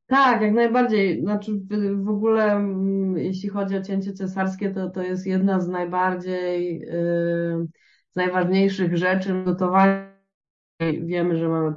Tak, 0.07 0.41
jak 0.41 0.53
najbardziej. 0.53 1.22
Znaczy 1.22 1.51
w, 1.53 2.03
w 2.03 2.10
ogóle 2.10 2.51
mm, 2.51 3.17
jeśli 3.17 3.50
chodzi 3.50 3.77
o 3.77 3.81
cięcie 3.81 4.13
cesarskie, 4.13 4.69
to, 4.69 4.89
to 4.89 5.01
jest 5.01 5.27
jedna 5.27 5.60
z 5.60 5.67
najbardziej, 5.67 6.79
yy, 6.79 7.67
z 8.12 8.15
najważniejszych 8.15 8.98
rzeczy 8.98 9.43
gotowania. 9.43 10.17
Wiemy, 10.81 11.38
że 11.38 11.48
mamy 11.48 11.74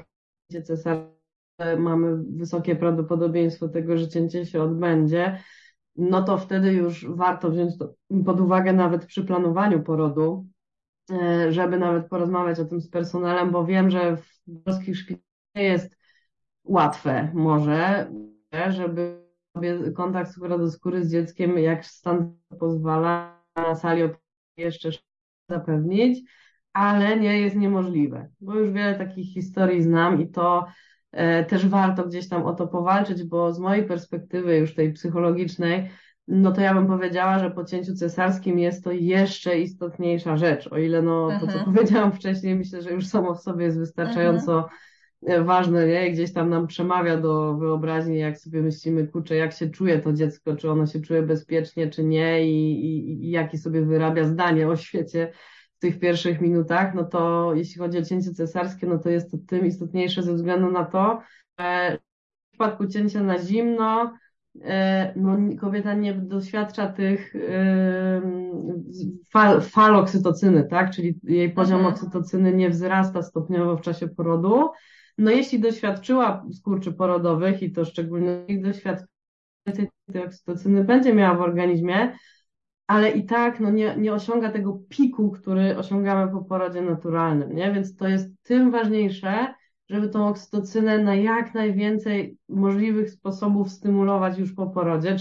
cięcie 0.53 0.67
cesarskie, 0.67 1.21
mamy 1.79 2.17
wysokie 2.37 2.77
prawdopodobieństwo 2.77 3.69
tego, 3.69 3.99
że 3.99 4.09
cięcie 4.09 4.47
się 4.47 4.63
odbędzie 4.63 5.41
no 5.97 6.23
to 6.23 6.39
wtedy 6.39 6.73
już 6.73 7.07
warto 7.09 7.51
wziąć 7.51 7.79
to 7.79 7.95
pod 8.25 8.41
uwagę 8.41 8.73
nawet 8.73 9.07
przy 9.07 9.25
planowaniu 9.25 9.83
porodu, 9.83 10.47
e, 11.13 11.53
żeby 11.53 11.79
nawet 11.79 12.09
porozmawiać 12.09 12.61
o 12.61 12.65
tym 12.65 12.81
z 12.81 12.91
personelem, 12.91 13.51
bo 13.51 13.65
wiem, 13.65 13.91
że 13.91 14.17
w 14.17 14.41
polskich 14.65 14.99
szpitalach 14.99 15.25
jest 15.55 15.97
łatwe 16.65 17.31
może, 17.35 18.11
żeby 18.69 19.31
sobie 19.57 19.93
kontakt 19.93 20.31
skóra 20.31 20.59
do 20.59 20.71
skóry 20.71 21.05
z 21.05 21.13
dzieckiem, 21.13 21.59
jak 21.59 21.87
stan 21.87 22.37
pozwala 22.61 23.43
na 23.57 23.75
sali 23.75 24.03
jeszcze 24.57 24.91
zapewnić, 25.49 26.31
ale 26.73 27.21
nie 27.21 27.41
jest 27.41 27.57
niemożliwe, 27.57 28.31
bo 28.41 28.55
już 28.55 28.71
wiele 28.73 28.95
takich 28.95 29.35
historii 29.35 29.83
znam 29.83 30.23
i 30.23 30.29
to 30.29 30.67
też 31.49 31.67
warto 31.67 32.07
gdzieś 32.07 32.29
tam 32.29 32.43
o 32.43 32.55
to 32.55 32.67
powalczyć, 32.67 33.25
bo 33.25 33.53
z 33.53 33.59
mojej 33.59 33.85
perspektywy 33.85 34.57
już 34.57 34.75
tej 34.75 34.93
psychologicznej, 34.93 35.91
no 36.29 36.53
to 36.53 36.61
ja 36.61 36.75
bym 36.75 36.87
powiedziała, 36.87 37.39
że 37.39 37.51
po 37.51 37.65
cięciu 37.65 37.95
cesarskim 37.95 38.59
jest 38.59 38.85
to 38.85 38.93
jeszcze 38.93 39.61
istotniejsza 39.61 40.37
rzecz, 40.37 40.73
o 40.73 40.79
ile 40.79 41.03
no 41.03 41.29
to, 41.41 41.47
co 41.47 41.53
mhm. 41.59 41.65
powiedziałam 41.65 42.13
wcześniej, 42.13 42.55
myślę, 42.55 42.83
że 42.83 42.91
już 42.91 43.07
samo 43.07 43.35
w 43.35 43.41
sobie 43.41 43.65
jest 43.65 43.79
wystarczająco 43.79 44.69
mhm. 45.23 45.47
ważne, 45.47 45.87
nie? 45.87 46.13
Gdzieś 46.13 46.33
tam 46.33 46.51
nam 46.51 46.67
przemawia 46.67 47.17
do 47.17 47.55
wyobraźni, 47.55 48.19
jak 48.19 48.39
sobie 48.39 48.63
myślimy, 48.63 49.07
kurczę, 49.07 49.37
jak 49.37 49.53
się 49.53 49.71
czuje 49.71 49.99
to 49.99 50.13
dziecko, 50.13 50.57
czy 50.57 50.71
ono 50.71 50.87
się 50.87 51.01
czuje 51.01 51.23
bezpiecznie, 51.23 51.91
czy 51.91 52.05
nie 52.05 52.51
i, 52.51 52.85
i, 52.85 53.25
i 53.25 53.31
jaki 53.31 53.59
sobie 53.59 53.83
wyrabia 53.83 54.25
zdanie 54.25 54.69
o 54.69 54.77
świecie 54.77 55.33
tych 55.81 55.99
pierwszych 55.99 56.41
minutach, 56.41 56.95
no 56.95 57.05
to 57.05 57.53
jeśli 57.55 57.79
chodzi 57.79 57.99
o 57.99 58.03
cięcie 58.03 58.31
cesarskie, 58.33 58.87
no 58.87 58.99
to 58.99 59.09
jest 59.09 59.31
to 59.31 59.37
tym 59.49 59.67
istotniejsze 59.67 60.23
ze 60.23 60.35
względu 60.35 60.71
na 60.71 60.85
to, 60.85 61.23
że 61.59 61.99
w 62.49 62.51
przypadku 62.51 62.87
cięcia 62.87 63.23
na 63.23 63.39
zimno, 63.39 64.15
e, 64.63 65.13
no, 65.17 65.37
kobieta 65.61 65.95
nie 65.95 66.15
doświadcza 66.15 66.87
tych 66.93 67.35
fal, 69.33 69.61
fal 69.61 69.97
oksytocyny, 69.97 70.65
tak? 70.65 70.91
Czyli 70.91 71.19
jej 71.23 71.53
poziom 71.53 71.79
mhm. 71.79 71.95
oksytocyny 71.95 72.53
nie 72.53 72.71
wzrasta 72.71 73.23
stopniowo 73.23 73.77
w 73.77 73.81
czasie 73.81 74.09
porodu. 74.09 74.69
No 75.19 75.31
jeśli 75.31 75.61
doświadczyła 75.61 76.47
skurczy 76.53 76.93
porodowych 76.93 77.63
i 77.63 77.73
to 77.73 77.85
szczególnie 77.85 78.45
ich 78.49 78.63
doświadczenie 78.63 79.09
tej 80.13 80.25
oksytocyny 80.25 80.85
będzie 80.85 81.15
miała 81.15 81.39
w 81.39 81.41
organizmie, 81.41 82.13
ale 82.91 83.11
i 83.11 83.25
tak 83.25 83.61
no, 83.61 83.71
nie, 83.71 83.97
nie 83.97 84.13
osiąga 84.13 84.51
tego 84.51 84.81
piku, 84.89 85.31
który 85.31 85.79
osiągamy 85.79 86.33
po 86.33 86.45
porodzie 86.45 86.83
naturalnym, 86.83 87.55
nie? 87.55 87.73
Więc 87.73 87.97
to 87.97 88.09
jest 88.09 88.31
tym 88.43 88.71
ważniejsze, 88.71 89.55
żeby 89.89 90.09
tą 90.09 90.29
oksytocynę 90.29 90.99
na 90.99 91.15
jak 91.15 91.55
najwięcej 91.55 92.37
możliwych 92.49 93.11
sposobów 93.11 93.71
stymulować 93.71 94.39
już 94.39 94.53
po 94.53 94.67
porodzie, 94.67 95.17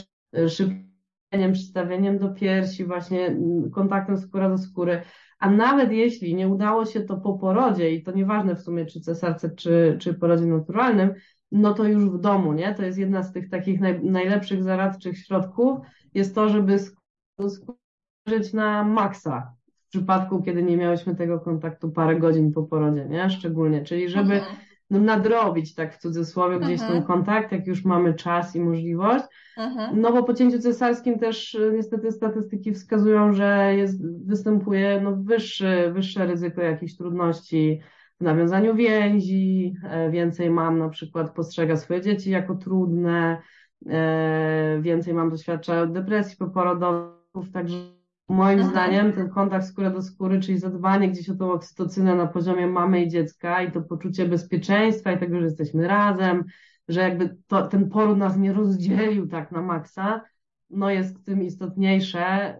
szybkim 0.47 1.53
przystawieniem 1.53 2.19
do 2.19 2.29
piersi, 2.29 2.85
właśnie 2.85 3.27
mm, 3.27 3.71
kontaktem 3.71 4.17
skóra 4.17 4.49
do 4.49 4.57
skóry, 4.57 5.01
a 5.39 5.49
nawet 5.49 5.91
jeśli 5.91 6.35
nie 6.35 6.47
udało 6.47 6.85
się 6.85 7.01
to 7.01 7.17
po 7.17 7.33
porodzie 7.33 7.91
i 7.91 8.03
to 8.03 8.11
nieważne 8.11 8.55
w 8.55 8.61
sumie 8.61 8.85
czy 8.85 9.01
cesarce, 9.01 9.49
czy, 9.49 9.97
czy 9.99 10.13
porodzie 10.13 10.45
naturalnym, 10.45 11.13
no 11.51 11.73
to 11.73 11.83
już 11.83 12.05
w 12.05 12.19
domu, 12.19 12.53
nie? 12.53 12.73
To 12.73 12.83
jest 12.83 12.97
jedna 12.97 13.23
z 13.23 13.33
tych 13.33 13.49
takich 13.49 13.79
naj, 13.79 14.03
najlepszych 14.03 14.63
zaradczych 14.63 15.17
środków, 15.17 15.79
jest 16.13 16.35
to, 16.35 16.49
żeby 16.49 16.79
spojrzeć 17.49 18.53
na 18.53 18.83
maksa 18.83 19.53
w 19.85 19.89
przypadku, 19.89 20.41
kiedy 20.43 20.63
nie 20.63 20.77
miałyśmy 20.77 21.15
tego 21.15 21.39
kontaktu 21.39 21.91
parę 21.91 22.15
godzin 22.15 22.53
po 22.53 22.63
porodzie, 22.63 23.05
nie? 23.05 23.29
Szczególnie, 23.29 23.83
czyli 23.83 24.09
żeby 24.09 24.33
mhm. 24.33 24.55
no, 24.89 24.99
nadrobić, 24.99 25.75
tak 25.75 25.95
w 25.95 25.97
cudzysłowie, 25.97 26.59
gdzieś 26.59 26.79
ten 26.79 26.87
mhm. 26.87 27.05
kontakt, 27.05 27.51
jak 27.51 27.67
już 27.67 27.85
mamy 27.85 28.13
czas 28.13 28.55
i 28.55 28.59
możliwość. 28.59 29.25
Mhm. 29.57 30.01
No 30.01 30.11
bo 30.11 30.23
po 30.23 30.33
cięciu 30.33 30.59
cesarskim 30.59 31.19
też 31.19 31.55
y, 31.55 31.71
niestety 31.75 32.11
statystyki 32.11 32.73
wskazują, 32.73 33.33
że 33.33 33.75
jest, 33.75 34.25
występuje 34.25 35.01
no, 35.01 35.15
wyższy, 35.15 35.91
wyższe 35.93 36.25
ryzyko 36.25 36.61
jakichś 36.61 36.95
trudności 36.95 37.81
w 38.19 38.23
nawiązaniu 38.23 38.75
więzi, 38.75 39.75
e, 39.83 40.09
więcej 40.09 40.49
mam 40.49 40.79
na 40.79 40.89
przykład 40.89 41.33
postrzega 41.33 41.75
swoje 41.75 42.01
dzieci 42.01 42.29
jako 42.29 42.55
trudne, 42.55 43.41
e, 43.89 44.79
więcej 44.81 45.13
mam 45.13 45.29
doświadcza 45.29 45.85
depresji 45.85 46.37
poporodowej, 46.37 47.18
Także 47.53 47.77
moim 48.29 48.59
Aha. 48.59 48.69
zdaniem 48.69 49.13
ten 49.13 49.29
kontakt 49.29 49.65
skóra 49.65 49.89
do 49.89 50.01
skóry, 50.01 50.39
czyli 50.39 50.57
zadbanie 50.57 51.09
gdzieś 51.09 51.29
o 51.29 51.35
tą 51.35 51.51
oksytocynę 51.51 52.15
na 52.15 52.27
poziomie 52.27 52.67
mamy 52.67 53.01
i 53.01 53.09
dziecka 53.09 53.63
i 53.63 53.71
to 53.71 53.81
poczucie 53.81 54.25
bezpieczeństwa 54.25 55.11
i 55.11 55.19
tego, 55.19 55.39
że 55.39 55.45
jesteśmy 55.45 55.87
razem, 55.87 56.43
że 56.87 57.01
jakby 57.01 57.37
to, 57.47 57.67
ten 57.67 57.89
poród 57.89 58.17
nas 58.17 58.37
nie 58.37 58.53
rozdzielił 58.53 59.27
tak 59.27 59.51
na 59.51 59.61
maksa, 59.61 60.21
no 60.69 60.89
jest 60.89 61.25
tym 61.25 61.43
istotniejsze 61.43 62.57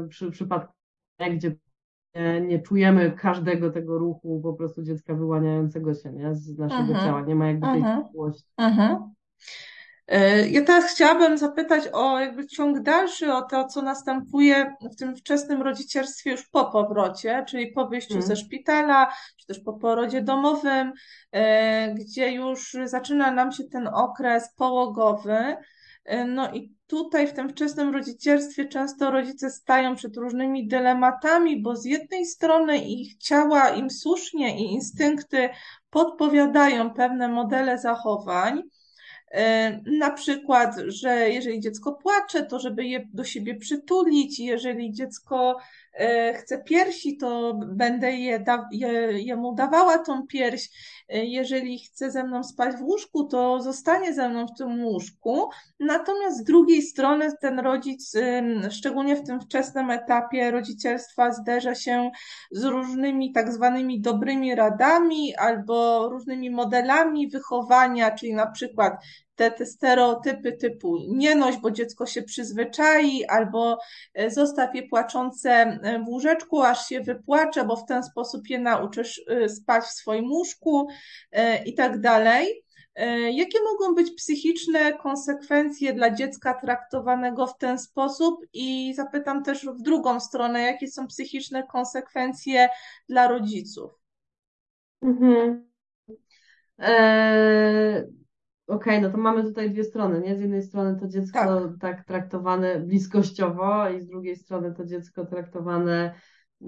yy, 0.00 0.08
przy 0.08 0.30
przypadku, 0.30 0.74
gdzie 1.36 1.56
nie, 2.40 2.58
czujemy 2.58 3.10
każdego 3.10 3.70
tego 3.70 3.98
ruchu 3.98 4.40
po 4.40 4.52
prostu 4.52 4.82
dziecka 4.82 5.14
wyłaniającego 5.14 5.94
się 5.94 6.12
nie, 6.12 6.34
z 6.34 6.58
naszego 6.58 6.94
Aha. 6.94 7.04
ciała, 7.04 7.20
nie 7.20 7.34
ma 7.34 7.46
jakby 7.46 7.66
tej 7.66 7.82
czułości. 8.12 8.44
E, 10.08 10.48
ja 10.48 10.62
teraz 10.62 10.84
chciałabym 10.84 11.38
zapytać 11.38 11.84
o 11.92 12.20
jakby 12.20 12.46
ciąg 12.46 12.80
dalszy, 12.80 13.32
o 13.32 13.42
to, 13.42 13.64
co 13.64 13.82
następuje 13.82 14.74
w 14.92 14.96
tym 14.96 15.16
wczesnym 15.16 15.62
rodzicielstwie 15.62 16.30
już 16.30 16.48
po 16.48 16.64
powrocie, 16.64 17.44
czyli 17.48 17.72
po 17.72 17.86
wyjściu 17.86 18.14
hmm. 18.14 18.28
ze 18.28 18.36
szpitala, 18.36 19.12
czy 19.36 19.46
też 19.46 19.60
po 19.60 19.72
porodzie 19.72 20.22
domowym, 20.22 20.92
e, 21.32 21.94
gdzie 21.94 22.32
już 22.32 22.76
zaczyna 22.84 23.30
nam 23.30 23.52
się 23.52 23.64
ten 23.64 23.88
okres 23.88 24.54
połogowy. 24.56 25.56
E, 26.04 26.24
no 26.24 26.52
i 26.52 26.76
tutaj 26.86 27.26
w 27.26 27.32
tym 27.32 27.48
wczesnym 27.48 27.94
rodzicielstwie 27.94 28.68
często 28.68 29.10
rodzice 29.10 29.50
stają 29.50 29.96
przed 29.96 30.16
różnymi 30.16 30.68
dylematami, 30.68 31.62
bo 31.62 31.76
z 31.76 31.84
jednej 31.84 32.26
strony 32.26 32.78
ich 32.78 33.16
ciała 33.16 33.68
im 33.68 33.90
słusznie 33.90 34.58
i 34.58 34.72
instynkty 34.72 35.48
podpowiadają 35.90 36.90
pewne 36.90 37.28
modele 37.28 37.78
zachowań, 37.78 38.62
Na 39.98 40.10
przykład, 40.10 40.76
że 40.86 41.30
jeżeli 41.30 41.60
dziecko 41.60 41.92
płacze, 41.92 42.42
to 42.42 42.60
żeby 42.60 42.84
je 42.84 43.08
do 43.12 43.24
siebie 43.24 43.54
przytulić, 43.54 44.38
jeżeli 44.38 44.92
dziecko 44.92 45.56
chce 46.34 46.62
piersi, 46.62 47.16
to 47.16 47.54
będę 47.54 48.12
je 48.12 48.40
da, 48.40 48.68
je, 48.72 48.90
jemu 49.12 49.54
dawała 49.54 49.98
tą 49.98 50.26
pierś. 50.26 50.68
Jeżeli 51.08 51.78
chce 51.78 52.10
ze 52.10 52.24
mną 52.24 52.44
spać 52.44 52.76
w 52.76 52.82
łóżku, 52.82 53.24
to 53.24 53.62
zostanie 53.62 54.14
ze 54.14 54.28
mną 54.28 54.46
w 54.46 54.58
tym 54.58 54.84
łóżku. 54.84 55.48
Natomiast 55.80 56.36
z 56.36 56.44
drugiej 56.44 56.82
strony 56.82 57.32
ten 57.40 57.58
rodzic, 57.58 58.12
szczególnie 58.70 59.16
w 59.16 59.26
tym 59.26 59.40
wczesnym 59.40 59.90
etapie 59.90 60.50
rodzicielstwa, 60.50 61.32
zderza 61.32 61.74
się 61.74 62.10
z 62.50 62.64
różnymi 62.64 63.32
tak 63.32 63.52
zwanymi 63.52 64.00
dobrymi 64.00 64.54
radami 64.54 65.36
albo 65.36 66.08
różnymi 66.08 66.50
modelami 66.50 67.28
wychowania, 67.28 68.10
czyli 68.10 68.34
na 68.34 68.46
przykład 68.46 68.92
te, 69.36 69.50
te 69.50 69.66
stereotypy 69.66 70.52
typu 70.52 70.98
nie 71.08 71.34
noś, 71.34 71.56
bo 71.56 71.70
dziecko 71.70 72.06
się 72.06 72.22
przyzwyczai, 72.22 73.24
albo 73.24 73.78
e, 74.14 74.30
zostaw 74.30 74.74
je 74.74 74.88
płaczące 74.88 75.50
e, 75.50 75.98
w 76.04 76.08
łóżeczku, 76.08 76.62
aż 76.62 76.88
się 76.88 77.00
wypłacze, 77.00 77.64
bo 77.64 77.76
w 77.76 77.86
ten 77.86 78.02
sposób 78.02 78.48
je 78.48 78.58
nauczysz 78.58 79.22
e, 79.28 79.48
spać 79.48 79.84
w 79.84 79.92
swoim 79.92 80.32
łóżku 80.32 80.88
i 81.66 81.74
tak 81.74 82.00
dalej. 82.00 82.62
Jakie 83.32 83.58
mogą 83.72 83.94
być 83.94 84.10
psychiczne 84.16 84.92
konsekwencje 84.92 85.92
dla 85.92 86.14
dziecka 86.14 86.54
traktowanego 86.54 87.46
w 87.46 87.58
ten 87.58 87.78
sposób? 87.78 88.40
I 88.52 88.94
zapytam 88.94 89.42
też 89.42 89.66
w 89.66 89.82
drugą 89.82 90.20
stronę, 90.20 90.62
jakie 90.62 90.88
są 90.88 91.06
psychiczne 91.06 91.62
konsekwencje 91.62 92.68
dla 93.08 93.28
rodziców? 93.28 93.90
Mhm. 95.02 95.68
Eee, 96.78 98.04
Okej, 98.66 98.98
okay, 98.98 99.00
no 99.00 99.10
to 99.10 99.18
mamy 99.18 99.42
tutaj 99.42 99.70
dwie 99.70 99.84
strony, 99.84 100.20
nie? 100.20 100.36
Z 100.36 100.40
jednej 100.40 100.62
strony 100.62 100.96
to 101.00 101.08
dziecko 101.08 101.60
tak. 101.60 101.70
tak 101.80 102.04
traktowane 102.04 102.80
bliskościowo 102.80 103.88
i 103.88 104.00
z 104.00 104.06
drugiej 104.06 104.36
strony 104.36 104.74
to 104.74 104.84
dziecko 104.84 105.24
traktowane 105.24 106.14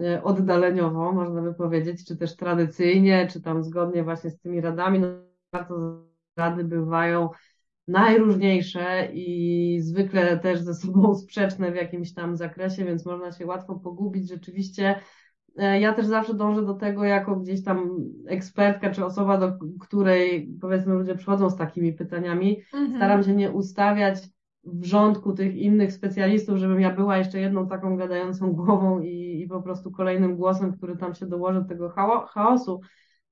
e, 0.01 0.23
oddaleniowo, 0.23 1.13
można 1.13 1.43
by 1.43 1.55
powiedzieć, 1.55 2.05
czy 2.05 2.17
też 2.17 2.37
tradycyjnie, 2.37 3.27
czy 3.27 3.41
tam 3.41 3.63
zgodnie 3.63 4.05
właśnie 4.05 4.31
z 4.31 4.39
tymi 4.39 4.61
radami. 4.61 4.99
No, 4.99 5.09
bardzo 5.53 6.05
rady 6.37 6.65
bywają 6.65 7.29
najróżniejsze 7.89 9.09
i 9.13 9.79
zwykle 9.81 10.39
też 10.39 10.61
ze 10.61 10.75
sobą 10.75 11.15
sprzeczne 11.25 11.73
w 11.73 11.77
jakimś 11.77 12.13
tam 12.13 12.37
zakresie, 12.37 12.85
więc 12.85 13.07
można 13.07 13.33
się 13.33 13.47
łatwo 13.47 13.75
pogubić. 13.75 14.29
Rzeczywiście 14.29 14.95
ja 15.81 15.93
też 15.93 16.07
zawsze 16.07 16.35
dążę 16.35 16.63
do 16.67 16.75
tego, 16.75 17.05
jako 17.05 17.37
gdzieś 17.37 17.65
tam 17.65 17.91
ekspertka 18.27 18.91
czy 18.91 19.05
osoba, 19.05 19.39
do 19.39 19.59
której 19.81 20.55
powiedzmy 20.61 20.95
ludzie 20.95 21.15
przychodzą 21.15 21.51
z 21.51 21.57
takimi 21.57 21.93
pytaniami, 21.93 22.63
mhm. 22.75 22.97
staram 22.97 23.23
się 23.23 23.35
nie 23.35 23.51
ustawiać 23.51 24.19
w 24.65 24.85
rządku 24.85 25.33
tych 25.33 25.57
innych 25.57 25.93
specjalistów, 25.93 26.59
żebym 26.59 26.81
ja 26.81 26.95
była 26.95 27.19
jeszcze 27.19 27.41
jedną 27.41 27.69
taką 27.69 27.97
gadającą 27.97 28.53
głową 28.53 29.01
i, 29.01 29.41
i 29.41 29.49
po 29.49 29.63
prostu 29.63 29.91
kolejnym 29.91 30.37
głosem, 30.37 30.73
który 30.73 30.97
tam 30.97 31.15
się 31.15 31.27
dołoży 31.27 31.61
do 31.61 31.69
tego 31.69 31.89
chaosu, 32.29 32.81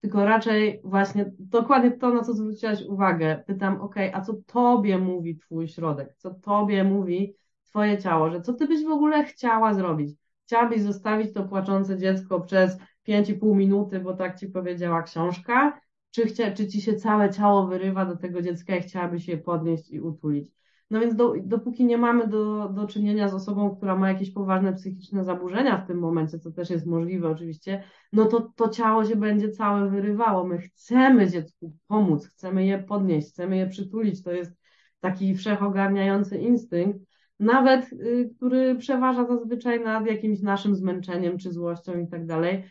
tylko 0.01 0.25
raczej 0.25 0.81
właśnie 0.85 1.33
dokładnie 1.39 1.91
to, 1.91 2.15
na 2.15 2.23
co 2.23 2.33
zwróciłaś 2.33 2.83
uwagę. 2.83 3.45
Pytam, 3.47 3.81
ok, 3.81 3.95
a 4.13 4.21
co 4.21 4.35
tobie 4.47 4.99
mówi 4.99 5.37
twój 5.37 5.69
środek? 5.69 6.15
Co 6.17 6.35
tobie 6.35 6.85
mówi 6.85 7.35
twoje 7.65 7.99
ciało? 7.99 8.31
Że 8.31 8.41
co 8.41 8.53
ty 8.53 8.67
byś 8.67 8.85
w 8.85 8.91
ogóle 8.91 9.25
chciała 9.25 9.75
zrobić? 9.75 10.17
Chciałabyś 10.47 10.83
zostawić 10.83 11.33
to 11.33 11.45
płaczące 11.45 11.99
dziecko 11.99 12.41
przez 12.41 12.79
5,5 13.09 13.57
minuty, 13.57 14.01
bo 14.01 14.15
tak 14.15 14.39
ci 14.39 14.49
powiedziała 14.49 15.03
książka, 15.03 15.81
czy, 16.11 16.27
chcia, 16.27 16.51
czy 16.51 16.67
ci 16.67 16.81
się 16.81 16.95
całe 16.95 17.31
ciało 17.31 17.67
wyrywa 17.67 18.05
do 18.05 18.17
tego 18.17 18.43
dziecka 18.43 18.77
i 18.77 18.83
chciałabyś 18.83 19.29
je 19.29 19.39
podnieść 19.39 19.91
i 19.91 20.01
utulić. 20.01 20.51
No 20.91 21.01
więc 21.01 21.17
do, 21.17 21.35
dopóki 21.43 21.85
nie 21.85 21.99
mamy 21.99 22.29
do, 22.29 22.69
do 22.69 22.87
czynienia 22.87 23.29
z 23.29 23.35
osobą, 23.35 23.77
która 23.77 23.97
ma 23.97 24.09
jakieś 24.09 24.31
poważne 24.31 24.73
psychiczne 24.73 25.25
zaburzenia 25.25 25.79
w 25.79 25.87
tym 25.87 25.99
momencie, 25.99 26.39
co 26.39 26.53
też 26.53 26.71
jest 26.71 26.87
możliwe 26.87 27.29
oczywiście, 27.29 27.83
no 28.13 28.25
to 28.25 28.53
to 28.57 28.69
ciało 28.69 29.05
się 29.05 29.17
będzie 29.17 29.49
całe 29.49 29.91
wyrywało. 29.91 30.45
My 30.45 30.59
chcemy 30.59 31.31
dziecku 31.31 31.77
pomóc, 31.87 32.27
chcemy 32.27 32.67
je 32.67 32.79
podnieść, 32.79 33.29
chcemy 33.29 33.57
je 33.57 33.67
przytulić. 33.67 34.23
To 34.23 34.33
jest 34.33 34.53
taki 35.01 35.35
wszechogarniający 35.35 36.39
instynkt, 36.39 37.06
nawet 37.41 37.93
y, 37.93 38.31
który 38.37 38.75
przeważa 38.75 39.27
zazwyczaj 39.27 39.85
nad 39.85 40.07
jakimś 40.07 40.41
naszym 40.41 40.77
zmęczeniem 40.77 41.39
czy 41.39 41.53
złością 41.53 41.99
i 41.99 42.09
tak 42.09 42.27
dalej. 42.27 42.65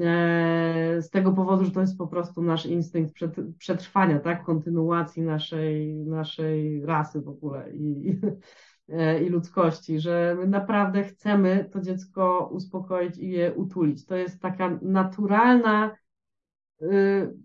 E, 0.00 1.02
z 1.02 1.10
tego 1.10 1.32
powodu, 1.32 1.64
że 1.64 1.70
to 1.70 1.80
jest 1.80 1.98
po 1.98 2.06
prostu 2.06 2.42
nasz 2.42 2.66
instynkt 2.66 3.14
przetrwania, 3.58 4.18
tak? 4.18 4.44
Kontynuacji 4.44 5.22
naszej, 5.22 5.94
naszej 5.96 6.86
rasy 6.86 7.20
w 7.20 7.28
ogóle 7.28 7.72
i, 7.72 8.20
e, 8.88 9.22
i 9.22 9.28
ludzkości, 9.28 10.00
że 10.00 10.36
my 10.38 10.46
naprawdę 10.46 11.04
chcemy 11.04 11.68
to 11.72 11.80
dziecko 11.80 12.50
uspokoić 12.52 13.18
i 13.18 13.30
je 13.30 13.54
utulić. 13.54 14.06
To 14.06 14.16
jest 14.16 14.42
taka 14.42 14.78
naturalna 14.82 15.96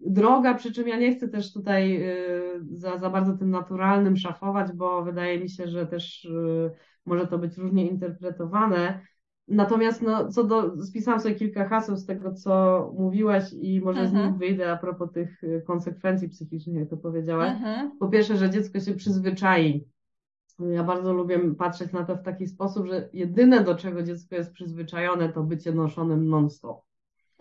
droga, 0.05 0.53
przy 0.53 0.71
czym 0.73 0.87
ja 0.87 0.97
nie 0.97 1.15
chcę 1.15 1.27
też 1.27 1.53
tutaj 1.53 2.03
y, 2.03 2.65
za, 2.71 2.97
za 2.97 3.09
bardzo 3.09 3.37
tym 3.37 3.49
naturalnym 3.49 4.17
szafować, 4.17 4.71
bo 4.71 5.03
wydaje 5.03 5.39
mi 5.39 5.49
się, 5.49 5.67
że 5.67 5.87
też 5.87 6.25
y, 6.25 6.71
może 7.05 7.27
to 7.27 7.37
być 7.37 7.57
różnie 7.57 7.89
interpretowane. 7.89 8.99
Natomiast 9.47 10.01
no, 10.01 10.27
co 10.27 10.43
do, 10.43 10.83
spisałam 10.85 11.19
sobie 11.19 11.35
kilka 11.35 11.69
haseł 11.69 11.95
z 11.97 12.05
tego, 12.05 12.33
co 12.33 12.93
mówiłaś 12.97 13.43
i 13.61 13.81
może 13.81 14.01
mhm. 14.01 14.23
z 14.23 14.27
nich 14.27 14.39
wyjdę 14.39 14.71
a 14.71 14.77
propos 14.77 15.11
tych 15.11 15.41
konsekwencji 15.67 16.29
psychicznych, 16.29 16.75
jak 16.75 16.89
to 16.89 16.97
powiedziałaś. 16.97 17.51
Mhm. 17.51 17.91
Po 17.99 18.07
pierwsze, 18.07 18.37
że 18.37 18.49
dziecko 18.49 18.79
się 18.79 18.93
przyzwyczai. 18.93 19.87
Ja 20.59 20.83
bardzo 20.83 21.13
lubię 21.13 21.55
patrzeć 21.55 21.91
na 21.91 22.05
to 22.05 22.15
w 22.15 22.23
taki 22.23 22.47
sposób, 22.47 22.87
że 22.87 23.09
jedyne 23.13 23.63
do 23.63 23.75
czego 23.75 24.03
dziecko 24.03 24.35
jest 24.35 24.51
przyzwyczajone 24.51 25.29
to 25.29 25.43
bycie 25.43 25.71
noszonym 25.71 26.29
non-stop. 26.29 26.81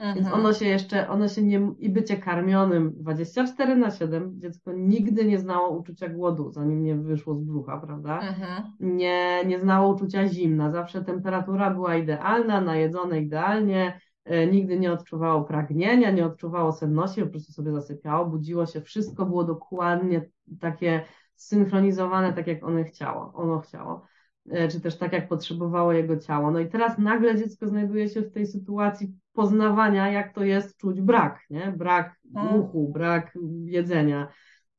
Więc 0.02 0.26
mhm. 0.26 0.40
ono 0.40 0.52
się 0.52 0.66
jeszcze, 0.66 1.08
ono 1.08 1.28
się 1.28 1.42
nie, 1.42 1.72
i 1.78 1.90
bycie 1.90 2.16
karmionym 2.16 2.92
24 2.94 3.76
na 3.76 3.90
7, 3.90 4.40
dziecko 4.40 4.72
nigdy 4.72 5.24
nie 5.24 5.38
znało 5.38 5.78
uczucia 5.78 6.08
głodu, 6.08 6.52
zanim 6.52 6.82
nie 6.82 6.96
wyszło 6.96 7.34
z 7.34 7.40
brzucha, 7.40 7.78
prawda? 7.78 8.20
Mhm. 8.20 8.62
Nie, 8.80 9.44
nie 9.46 9.60
znało 9.60 9.94
uczucia 9.94 10.28
zimna, 10.28 10.70
zawsze 10.70 11.04
temperatura 11.04 11.70
była 11.70 11.96
idealna, 11.96 12.60
najedzone 12.60 13.20
idealnie, 13.20 14.00
e, 14.24 14.46
nigdy 14.46 14.78
nie 14.78 14.92
odczuwało 14.92 15.44
pragnienia, 15.44 16.10
nie 16.10 16.26
odczuwało 16.26 16.72
senności, 16.72 17.22
po 17.22 17.30
prostu 17.30 17.52
sobie 17.52 17.72
zasypiało, 17.72 18.26
budziło 18.26 18.66
się, 18.66 18.80
wszystko 18.80 19.26
było 19.26 19.44
dokładnie 19.44 20.28
takie 20.60 21.04
synchronizowane, 21.34 22.32
tak 22.32 22.46
jak 22.46 22.64
ono 22.64 22.84
chciało, 22.84 23.32
ono 23.34 23.60
chciało. 23.60 24.02
E, 24.50 24.68
czy 24.68 24.80
też 24.80 24.98
tak, 24.98 25.12
jak 25.12 25.28
potrzebowało 25.28 25.92
jego 25.92 26.16
ciało. 26.16 26.50
No 26.50 26.58
i 26.58 26.68
teraz 26.68 26.98
nagle 26.98 27.36
dziecko 27.36 27.68
znajduje 27.68 28.08
się 28.08 28.22
w 28.22 28.32
tej 28.32 28.46
sytuacji 28.46 29.21
poznawania, 29.32 30.10
jak 30.10 30.34
to 30.34 30.44
jest 30.44 30.76
czuć 30.76 31.00
brak, 31.00 31.40
nie? 31.50 31.74
Brak 31.76 32.16
tak. 32.34 32.52
ruchu, 32.52 32.92
brak 32.92 33.38
jedzenia, 33.64 34.28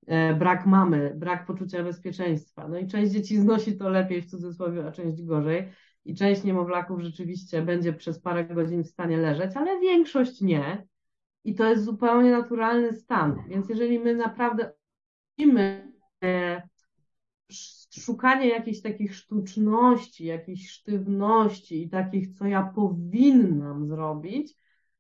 e, 0.08 0.34
brak 0.34 0.66
mamy, 0.66 1.14
brak 1.16 1.46
poczucia 1.46 1.84
bezpieczeństwa. 1.84 2.68
No 2.68 2.78
i 2.78 2.88
część 2.88 3.12
dzieci 3.12 3.38
znosi 3.38 3.78
to 3.78 3.90
lepiej 3.90 4.22
w 4.22 4.30
cudzysłowie, 4.30 4.88
a 4.88 4.92
część 4.92 5.24
gorzej. 5.24 5.72
I 6.06 6.16
część 6.16 6.44
niemowlaków 6.44 7.02
rzeczywiście 7.02 7.62
będzie 7.62 7.94
przez 7.94 8.20
parę 8.20 8.46
godzin 8.46 8.84
w 8.84 8.88
stanie 8.88 9.18
leżeć, 9.18 9.52
ale 9.56 9.80
większość 9.80 10.42
nie. 10.42 10.88
I 11.44 11.56
to 11.56 11.70
jest 11.70 11.84
zupełnie 11.84 12.32
naturalny 12.32 12.94
stan. 12.94 13.44
Więc 13.48 13.70
jeżeli 13.70 14.00
my 14.00 14.16
naprawdę 14.16 14.72
musimy 15.38 15.94
szukanie 18.02 18.50
jakichś 18.50 18.82
takich 18.82 19.16
sztuczności, 19.16 20.26
jakichś 20.26 20.70
sztywności 20.70 21.84
i 21.84 21.90
takich, 21.90 22.30
co 22.30 22.46
ja 22.46 22.72
powinnam 22.76 23.88
zrobić, 23.88 24.56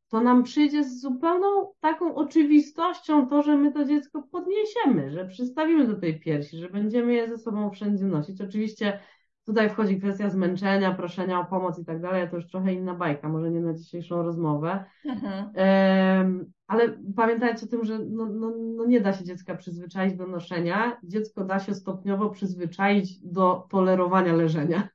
to 0.09 0.21
nam 0.21 0.43
przyjdzie 0.43 0.83
z 0.83 1.01
zupełną 1.01 1.73
taką 1.79 2.15
oczywistością 2.15 3.27
to, 3.27 3.41
że 3.43 3.57
my 3.57 3.71
to 3.71 3.85
dziecko 3.85 4.21
podniesiemy, 4.21 5.11
że 5.11 5.27
przystawimy 5.27 5.87
do 5.87 5.95
tej 5.95 6.19
piersi, 6.19 6.57
że 6.57 6.69
będziemy 6.69 7.13
je 7.13 7.29
ze 7.29 7.37
sobą 7.37 7.71
wszędzie 7.71 8.05
nosić. 8.05 8.41
Oczywiście 8.41 8.99
tutaj 9.45 9.69
wchodzi 9.69 9.99
kwestia 9.99 10.29
zmęczenia, 10.29 10.93
proszenia 10.93 11.39
o 11.39 11.45
pomoc 11.45 11.79
i 11.79 11.85
tak 11.85 12.01
dalej, 12.01 12.29
to 12.29 12.35
już 12.35 12.47
trochę 12.47 12.73
inna 12.73 12.93
bajka, 12.93 13.29
może 13.29 13.51
nie 13.51 13.61
na 13.61 13.73
dzisiejszą 13.73 14.23
rozmowę. 14.23 14.85
Mhm. 15.05 16.45
Ale 16.67 16.97
pamiętajcie 17.15 17.65
o 17.65 17.69
tym, 17.69 17.85
że 17.85 17.99
no, 17.99 18.25
no, 18.25 18.53
no 18.75 18.85
nie 18.85 19.01
da 19.01 19.13
się 19.13 19.23
dziecka 19.23 19.55
przyzwyczaić 19.55 20.15
do 20.15 20.27
noszenia. 20.27 20.97
Dziecko 21.03 21.43
da 21.43 21.59
się 21.59 21.75
stopniowo 21.75 22.29
przyzwyczaić 22.29 23.19
do 23.19 23.67
tolerowania 23.69 24.33
leżenia, 24.33 24.89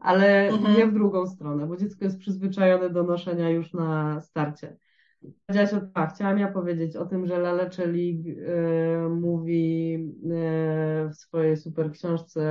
ale 0.00 0.48
mhm. 0.48 0.76
nie 0.76 0.86
w 0.86 0.92
drugą 0.92 1.26
stronę, 1.26 1.66
bo 1.66 1.76
dziecko 1.76 2.04
jest 2.04 2.18
przyzwyczajone 2.18 2.90
do 2.90 3.02
noszenia 3.02 3.50
już 3.50 3.72
na 3.72 4.20
starcie. 4.20 4.76
Powiedziałaś 5.46 5.74
o 5.74 5.86
tak, 5.94 6.14
chciałam 6.14 6.38
ja 6.38 6.52
powiedzieć 6.52 6.96
o 6.96 7.06
tym, 7.06 7.26
że 7.26 7.38
Lalecze 7.38 7.86
League 7.86 8.28
y, 8.28 9.08
mówi 9.08 9.94
y, 11.04 11.08
w 11.08 11.14
swojej 11.14 11.56
super 11.56 11.92
książce 11.92 12.42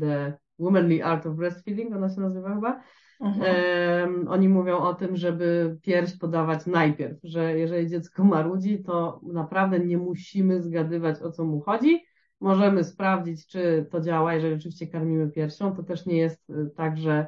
The 0.00 0.38
Womanly 0.58 1.04
Art 1.04 1.26
of 1.26 1.36
Breastfeeding, 1.36 1.94
ona 1.96 2.08
się 2.14 2.20
nazywa 2.20 2.54
chyba. 2.54 2.82
Mhm. 3.20 4.28
oni 4.28 4.48
mówią 4.48 4.78
o 4.78 4.94
tym, 4.94 5.16
żeby 5.16 5.78
pierś 5.82 6.18
podawać 6.18 6.66
najpierw, 6.66 7.18
że 7.24 7.58
jeżeli 7.58 7.88
dziecko 7.88 8.24
marudzi, 8.24 8.82
to 8.82 9.20
naprawdę 9.22 9.78
nie 9.78 9.98
musimy 9.98 10.62
zgadywać 10.62 11.22
o 11.22 11.30
co 11.30 11.44
mu 11.44 11.60
chodzi. 11.60 12.04
Możemy 12.40 12.84
sprawdzić, 12.84 13.46
czy 13.46 13.86
to 13.90 14.00
działa, 14.00 14.34
jeżeli 14.34 14.54
oczywiście 14.54 14.86
karmimy 14.86 15.30
piersią. 15.30 15.76
To 15.76 15.82
też 15.82 16.06
nie 16.06 16.16
jest 16.16 16.50
y, 16.50 16.70
tak, 16.76 16.96
że 16.96 17.26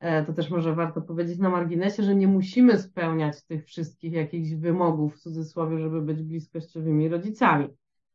e, 0.00 0.24
to 0.24 0.32
też 0.32 0.50
może 0.50 0.74
warto 0.74 1.02
powiedzieć 1.02 1.38
na 1.38 1.48
marginesie, 1.48 2.02
że 2.02 2.14
nie 2.14 2.28
musimy 2.28 2.78
spełniać 2.78 3.44
tych 3.44 3.66
wszystkich 3.66 4.12
jakichś 4.12 4.50
wymogów 4.50 5.14
w 5.14 5.20
cudzysłowie, 5.20 5.78
żeby 5.78 6.02
być 6.02 6.22
bliskościowymi 6.22 7.08
rodzicami. 7.08 7.68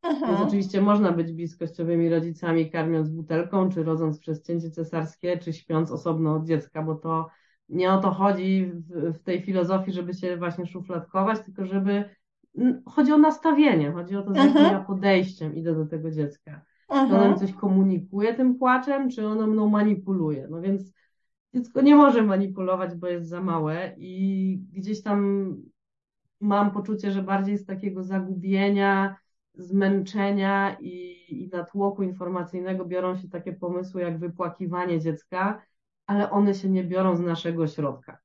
Aha. 0.10 0.28
Więc 0.28 0.42
oczywiście 0.42 0.82
można 0.82 1.12
być 1.12 1.32
bliskościowymi 1.32 2.10
rodzicami, 2.10 2.72
karmiąc 2.72 3.10
butelką, 3.10 3.70
czy 3.70 3.84
rodząc 3.84 4.20
przez 4.20 4.44
cięcie 4.44 4.72
cesarskie, 4.72 5.38
czy 5.38 5.54
śpiąc 5.54 5.92
osobno 5.92 6.36
od 6.36 6.46
dziecka, 6.46 6.84
bo 6.84 6.96
to 6.96 7.30
nie 7.70 7.94
o 7.94 8.02
to 8.02 8.12
chodzi 8.12 8.72
w, 8.74 9.14
w 9.14 9.24
tej 9.24 9.42
filozofii, 9.42 9.92
żeby 9.92 10.14
się 10.14 10.38
właśnie 10.38 10.66
szufladkować, 10.66 11.40
tylko 11.46 11.66
żeby 11.66 12.10
chodzi 12.86 13.12
o 13.12 13.18
nastawienie, 13.18 13.92
chodzi 13.92 14.16
o 14.16 14.22
to, 14.22 14.34
z 14.34 14.36
jakim 14.36 14.62
ja 14.62 14.80
podejściem 14.88 15.56
idę 15.56 15.76
do 15.76 15.86
tego 15.86 16.12
dziecka. 16.12 16.62
Czy 16.90 16.96
ono 16.96 17.32
mi 17.32 17.36
coś 17.40 17.54
komunikuje 17.54 18.34
tym 18.34 18.56
płaczem, 18.56 19.10
czy 19.10 19.28
ono 19.28 19.48
mną 19.48 19.70
manipuluje. 19.70 20.48
No 20.52 20.62
więc 20.62 20.94
dziecko 21.54 21.82
nie 21.82 21.96
może 21.96 22.24
manipulować, 22.24 22.96
bo 22.96 23.08
jest 23.08 23.30
za 23.30 23.42
małe 23.42 23.96
i 23.98 24.62
gdzieś 24.74 25.02
tam 25.04 25.48
mam 26.42 26.72
poczucie, 26.72 27.12
że 27.12 27.24
bardziej 27.24 27.58
z 27.58 27.66
takiego 27.66 28.04
zagubienia, 28.04 29.16
zmęczenia 29.58 30.78
i, 30.80 31.26
i 31.30 31.50
natłoku 31.54 32.04
informacyjnego 32.04 32.86
biorą 32.86 33.18
się 33.18 33.30
takie 33.30 33.54
pomysły 33.54 34.02
jak 34.02 34.20
wypłakiwanie 34.20 35.00
dziecka, 35.00 35.62
ale 36.06 36.32
one 36.32 36.54
się 36.54 36.70
nie 36.70 36.84
biorą 36.84 37.16
z 37.16 37.20
naszego 37.20 37.68
środka. 37.68 38.18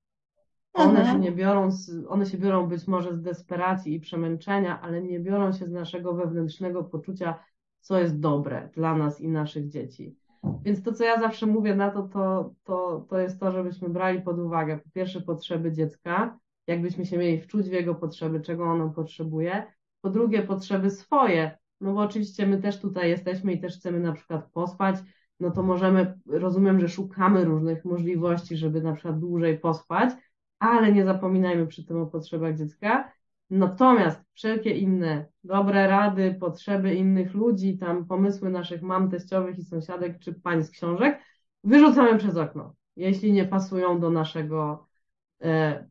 One 0.74 1.00
mhm. 1.00 1.06
się 1.06 1.20
nie 1.20 1.32
biorą, 1.32 1.70
z, 1.70 2.06
one 2.08 2.26
się 2.26 2.38
biorą 2.38 2.66
być 2.66 2.86
może 2.86 3.14
z 3.14 3.22
desperacji 3.22 3.94
i 3.94 4.00
przemęczenia, 4.00 4.80
ale 4.80 5.02
nie 5.02 5.20
biorą 5.20 5.52
się 5.52 5.66
z 5.66 5.72
naszego 5.72 6.14
wewnętrznego 6.14 6.84
poczucia, 6.84 7.44
co 7.80 7.98
jest 7.98 8.20
dobre 8.20 8.68
dla 8.74 8.96
nas 8.96 9.20
i 9.20 9.28
naszych 9.28 9.68
dzieci. 9.68 10.16
Więc 10.62 10.82
to, 10.82 10.92
co 10.92 11.04
ja 11.04 11.20
zawsze 11.20 11.46
mówię 11.46 11.74
na 11.74 11.90
to, 11.90 12.02
to, 12.02 12.54
to, 12.64 13.06
to 13.08 13.18
jest 13.18 13.40
to, 13.40 13.52
żebyśmy 13.52 13.88
brali 13.88 14.22
pod 14.22 14.38
uwagę 14.38 14.78
po 14.78 14.90
pierwsze 14.90 15.20
potrzeby 15.20 15.72
dziecka, 15.72 16.38
jakbyśmy 16.66 17.06
się 17.06 17.18
mieli 17.18 17.40
wczuć 17.40 17.68
w 17.68 17.72
jego 17.72 17.94
potrzeby, 17.94 18.40
czego 18.40 18.64
ono 18.64 18.90
potrzebuje, 18.90 19.66
po 20.02 20.10
drugie 20.10 20.42
potrzeby 20.42 20.90
swoje, 20.90 21.58
no 21.80 21.92
bo 21.92 22.00
oczywiście 22.00 22.46
my 22.46 22.58
też 22.58 22.80
tutaj 22.80 23.10
jesteśmy 23.10 23.52
i 23.52 23.60
też 23.60 23.76
chcemy 23.76 24.00
na 24.00 24.12
przykład 24.12 24.50
pospać, 24.52 24.96
no 25.40 25.50
to 25.50 25.62
możemy, 25.62 26.18
rozumiem, 26.26 26.80
że 26.80 26.88
szukamy 26.88 27.44
różnych 27.44 27.84
możliwości, 27.84 28.56
żeby 28.56 28.82
na 28.82 28.92
przykład 28.92 29.18
dłużej 29.18 29.58
pospać, 29.58 30.10
ale 30.58 30.92
nie 30.92 31.04
zapominajmy 31.04 31.66
przy 31.66 31.84
tym 31.84 32.00
o 32.00 32.06
potrzebach 32.06 32.56
dziecka. 32.56 33.12
Natomiast 33.50 34.20
wszelkie 34.34 34.70
inne 34.70 35.26
dobre 35.44 35.86
rady, 35.86 36.36
potrzeby 36.40 36.94
innych 36.94 37.34
ludzi, 37.34 37.78
tam 37.78 38.06
pomysły 38.06 38.50
naszych 38.50 38.82
mam 38.82 39.10
teściowych 39.10 39.58
i 39.58 39.64
sąsiadek 39.64 40.18
czy 40.18 40.34
pań 40.34 40.64
z 40.64 40.70
książek, 40.70 41.18
wyrzucamy 41.64 42.18
przez 42.18 42.36
okno, 42.36 42.74
jeśli 42.96 43.32
nie 43.32 43.44
pasują 43.44 44.00
do 44.00 44.10
naszego 44.10 44.86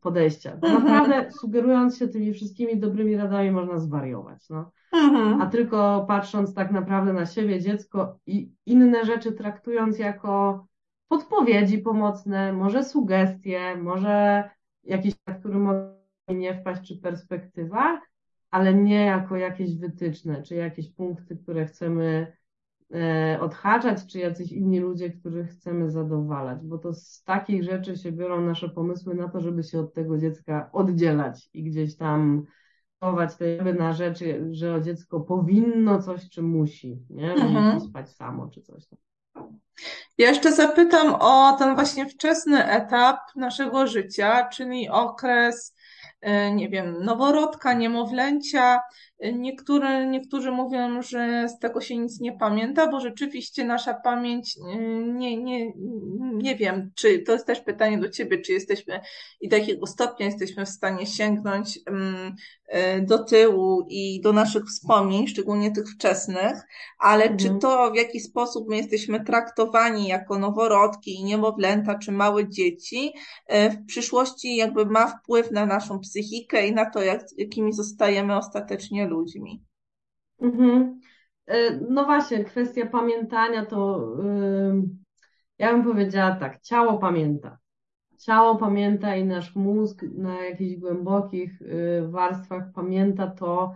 podejścia. 0.00 0.56
Bo 0.56 0.66
mhm. 0.66 0.84
naprawdę 0.84 1.30
sugerując 1.40 1.98
się 1.98 2.08
tymi 2.08 2.32
wszystkimi 2.32 2.76
dobrymi 2.76 3.16
radami 3.16 3.50
można 3.50 3.78
zwariować. 3.78 4.48
No. 4.50 4.70
Mhm. 4.92 5.42
A 5.42 5.46
tylko 5.46 6.04
patrząc 6.08 6.54
tak 6.54 6.70
naprawdę 6.70 7.12
na 7.12 7.26
siebie, 7.26 7.60
dziecko 7.60 8.18
i 8.26 8.52
inne 8.66 9.04
rzeczy 9.04 9.32
traktując 9.32 9.98
jako 9.98 10.66
podpowiedzi 11.08 11.78
pomocne, 11.78 12.52
może 12.52 12.84
sugestie, 12.84 13.76
może 13.76 14.50
jakieś, 14.84 15.14
na 15.26 15.34
który 15.34 15.58
może 15.58 15.94
nie 16.28 16.54
wpaść, 16.54 16.88
czy 16.88 16.96
perspektywa, 16.96 18.00
ale 18.50 18.74
nie 18.74 19.04
jako 19.04 19.36
jakieś 19.36 19.76
wytyczne, 19.76 20.42
czy 20.42 20.54
jakieś 20.54 20.92
punkty, 20.92 21.36
które 21.36 21.66
chcemy 21.66 22.26
E, 22.26 22.41
odhaczać, 23.40 24.06
czy 24.06 24.18
jacyś 24.18 24.52
inni 24.52 24.80
ludzie, 24.80 25.10
których 25.10 25.50
chcemy 25.50 25.90
zadowalać, 25.90 26.58
bo 26.62 26.78
to 26.78 26.94
z 26.94 27.22
takich 27.22 27.64
rzeczy 27.64 27.96
się 27.96 28.12
biorą 28.12 28.40
nasze 28.40 28.68
pomysły 28.68 29.14
na 29.14 29.28
to, 29.28 29.40
żeby 29.40 29.62
się 29.62 29.80
od 29.80 29.94
tego 29.94 30.18
dziecka 30.18 30.70
oddzielać 30.72 31.50
i 31.54 31.62
gdzieś 31.62 31.96
tam 31.96 32.46
chować 33.00 33.36
te 33.36 33.74
na 33.74 33.92
rzeczy, 33.92 34.48
że 34.50 34.82
dziecko 34.82 35.20
powinno 35.20 36.02
coś, 36.02 36.28
czy 36.28 36.42
musi, 36.42 36.98
nie? 37.10 37.32
Mhm. 37.32 37.74
Musi 37.74 37.86
spać 37.86 38.10
samo, 38.10 38.48
czy 38.48 38.62
coś 38.62 38.86
tam. 38.86 38.98
Ja 40.18 40.28
jeszcze 40.28 40.52
zapytam 40.52 41.14
o 41.20 41.56
ten 41.58 41.74
właśnie 41.74 42.06
wczesny 42.06 42.64
etap 42.64 43.18
naszego 43.36 43.86
życia, 43.86 44.48
czyli 44.48 44.88
okres, 44.88 45.76
e, 45.76 45.81
nie 46.52 46.68
wiem, 46.68 47.04
noworodka, 47.04 47.72
niemowlęcia, 47.72 48.80
Niektóre, 49.32 50.06
niektórzy 50.06 50.50
mówią, 50.50 51.02
że 51.02 51.48
z 51.48 51.58
tego 51.58 51.80
się 51.80 51.96
nic 51.96 52.20
nie 52.20 52.32
pamięta, 52.32 52.86
bo 52.86 53.00
rzeczywiście 53.00 53.64
nasza 53.64 53.94
pamięć, 53.94 54.56
y, 54.56 54.78
nie, 55.06 55.42
nie, 55.42 55.72
nie 56.32 56.56
wiem, 56.56 56.90
czy 56.94 57.18
to 57.18 57.32
jest 57.32 57.46
też 57.46 57.60
pytanie 57.60 57.98
do 57.98 58.08
Ciebie, 58.08 58.38
czy 58.38 58.52
jesteśmy 58.52 59.00
i 59.40 59.48
do 59.48 59.56
jakiego 59.56 59.86
stopnia 59.86 60.26
jesteśmy 60.26 60.66
w 60.66 60.68
stanie 60.68 61.06
sięgnąć 61.06 61.78
mm, 61.86 62.34
do 63.06 63.24
tyłu 63.24 63.86
i 63.88 64.20
do 64.20 64.32
naszych 64.32 64.64
wspomnień, 64.64 65.26
szczególnie 65.26 65.70
tych 65.70 65.88
wczesnych, 65.88 66.62
ale 66.98 67.22
mhm. 67.22 67.38
czy 67.38 67.58
to 67.60 67.90
w 67.90 67.96
jaki 67.96 68.20
sposób 68.20 68.68
my 68.68 68.76
jesteśmy 68.76 69.24
traktowani 69.24 70.08
jako 70.08 70.38
noworodki 70.38 71.14
i 71.14 71.24
niemowlęta, 71.24 71.98
czy 71.98 72.12
małe 72.12 72.48
dzieci, 72.48 73.12
w 73.48 73.86
przyszłości 73.86 74.56
jakby 74.56 74.86
ma 74.86 75.06
wpływ 75.06 75.50
na 75.50 75.66
naszą 75.66 75.98
psychikę 75.98 76.11
i 76.20 76.72
na 76.74 76.90
to, 76.90 77.02
jak, 77.02 77.22
jakimi 77.36 77.72
zostajemy 77.72 78.36
ostatecznie 78.36 79.06
ludźmi. 79.06 79.64
Mhm. 80.40 81.00
E, 81.46 81.80
no 81.90 82.04
właśnie, 82.04 82.44
kwestia 82.44 82.86
pamiętania 82.86 83.66
to 83.66 84.08
ja 85.62 85.72
bym 85.72 85.84
powiedziała 85.84 86.36
tak, 86.36 86.60
ciało 86.60 86.98
pamięta. 86.98 87.58
Ciało 88.18 88.56
pamięta 88.56 89.16
i 89.16 89.24
nasz 89.24 89.54
mózg 89.54 90.02
na 90.14 90.44
jakichś 90.44 90.80
głębokich 90.80 91.60
yy, 91.60 92.08
warstwach 92.08 92.72
pamięta 92.74 93.26
to, 93.26 93.74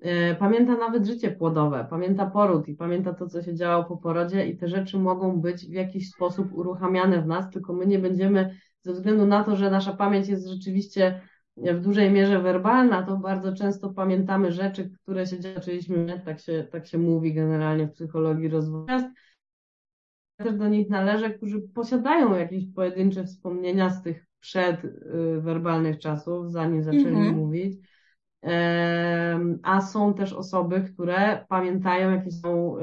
yy, 0.00 0.36
pamięta 0.38 0.76
nawet 0.76 1.06
życie 1.06 1.30
płodowe, 1.30 1.86
pamięta 1.90 2.26
poród 2.26 2.68
i 2.68 2.74
pamięta 2.74 3.14
to, 3.14 3.26
co 3.26 3.42
się 3.42 3.54
działo 3.54 3.84
po 3.84 3.96
porodzie 3.96 4.46
i 4.46 4.56
te 4.56 4.68
rzeczy 4.68 4.98
mogą 4.98 5.40
być 5.40 5.66
w 5.66 5.72
jakiś 5.72 6.10
sposób 6.10 6.52
uruchamiane 6.52 7.22
w 7.22 7.26
nas, 7.26 7.50
tylko 7.50 7.72
my 7.72 7.86
nie 7.86 7.98
będziemy, 7.98 8.58
ze 8.82 8.92
względu 8.92 9.26
na 9.26 9.44
to, 9.44 9.56
że 9.56 9.70
nasza 9.70 9.92
pamięć 9.92 10.28
jest 10.28 10.48
rzeczywiście 10.48 11.20
w 11.62 11.80
dużej 11.80 12.10
mierze 12.10 12.38
werbalna, 12.38 13.02
to 13.02 13.16
bardzo 13.16 13.52
często 13.52 13.90
pamiętamy 13.90 14.52
rzeczy, 14.52 14.90
które 15.02 15.26
się 15.26 15.36
zaczęliśmy, 15.36 16.22
tak 16.24 16.40
się, 16.40 16.66
tak 16.70 16.86
się 16.86 16.98
mówi 16.98 17.34
generalnie 17.34 17.86
w 17.86 17.92
psychologii 17.92 18.48
rozwoju. 18.48 18.86
Też 20.36 20.54
do 20.54 20.68
nich 20.68 20.90
należę, 20.90 21.30
którzy 21.30 21.60
posiadają 21.60 22.34
jakieś 22.34 22.64
pojedyncze 22.74 23.24
wspomnienia 23.24 23.90
z 23.90 24.02
tych 24.02 24.26
przedwerbalnych 24.40 25.98
czasów, 25.98 26.52
zanim 26.52 26.82
zaczęli 26.82 27.06
mhm. 27.06 27.34
mówić. 27.34 27.78
A 29.62 29.80
są 29.80 30.14
też 30.14 30.32
osoby, 30.32 30.80
które 30.80 31.44
pamiętają 31.48 32.10
jakieś 32.10 32.40
są 32.40 32.76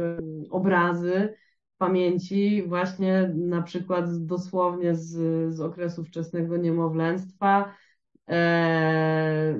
obrazy 0.51 1.33
w 1.75 1.77
pamięci, 1.77 2.63
właśnie 2.67 3.31
na 3.35 3.61
przykład 3.61 4.25
dosłownie 4.25 4.95
z, 4.95 5.09
z 5.53 5.61
okresu 5.61 6.03
wczesnego 6.03 6.57
niemowlęctwa, 6.57 7.73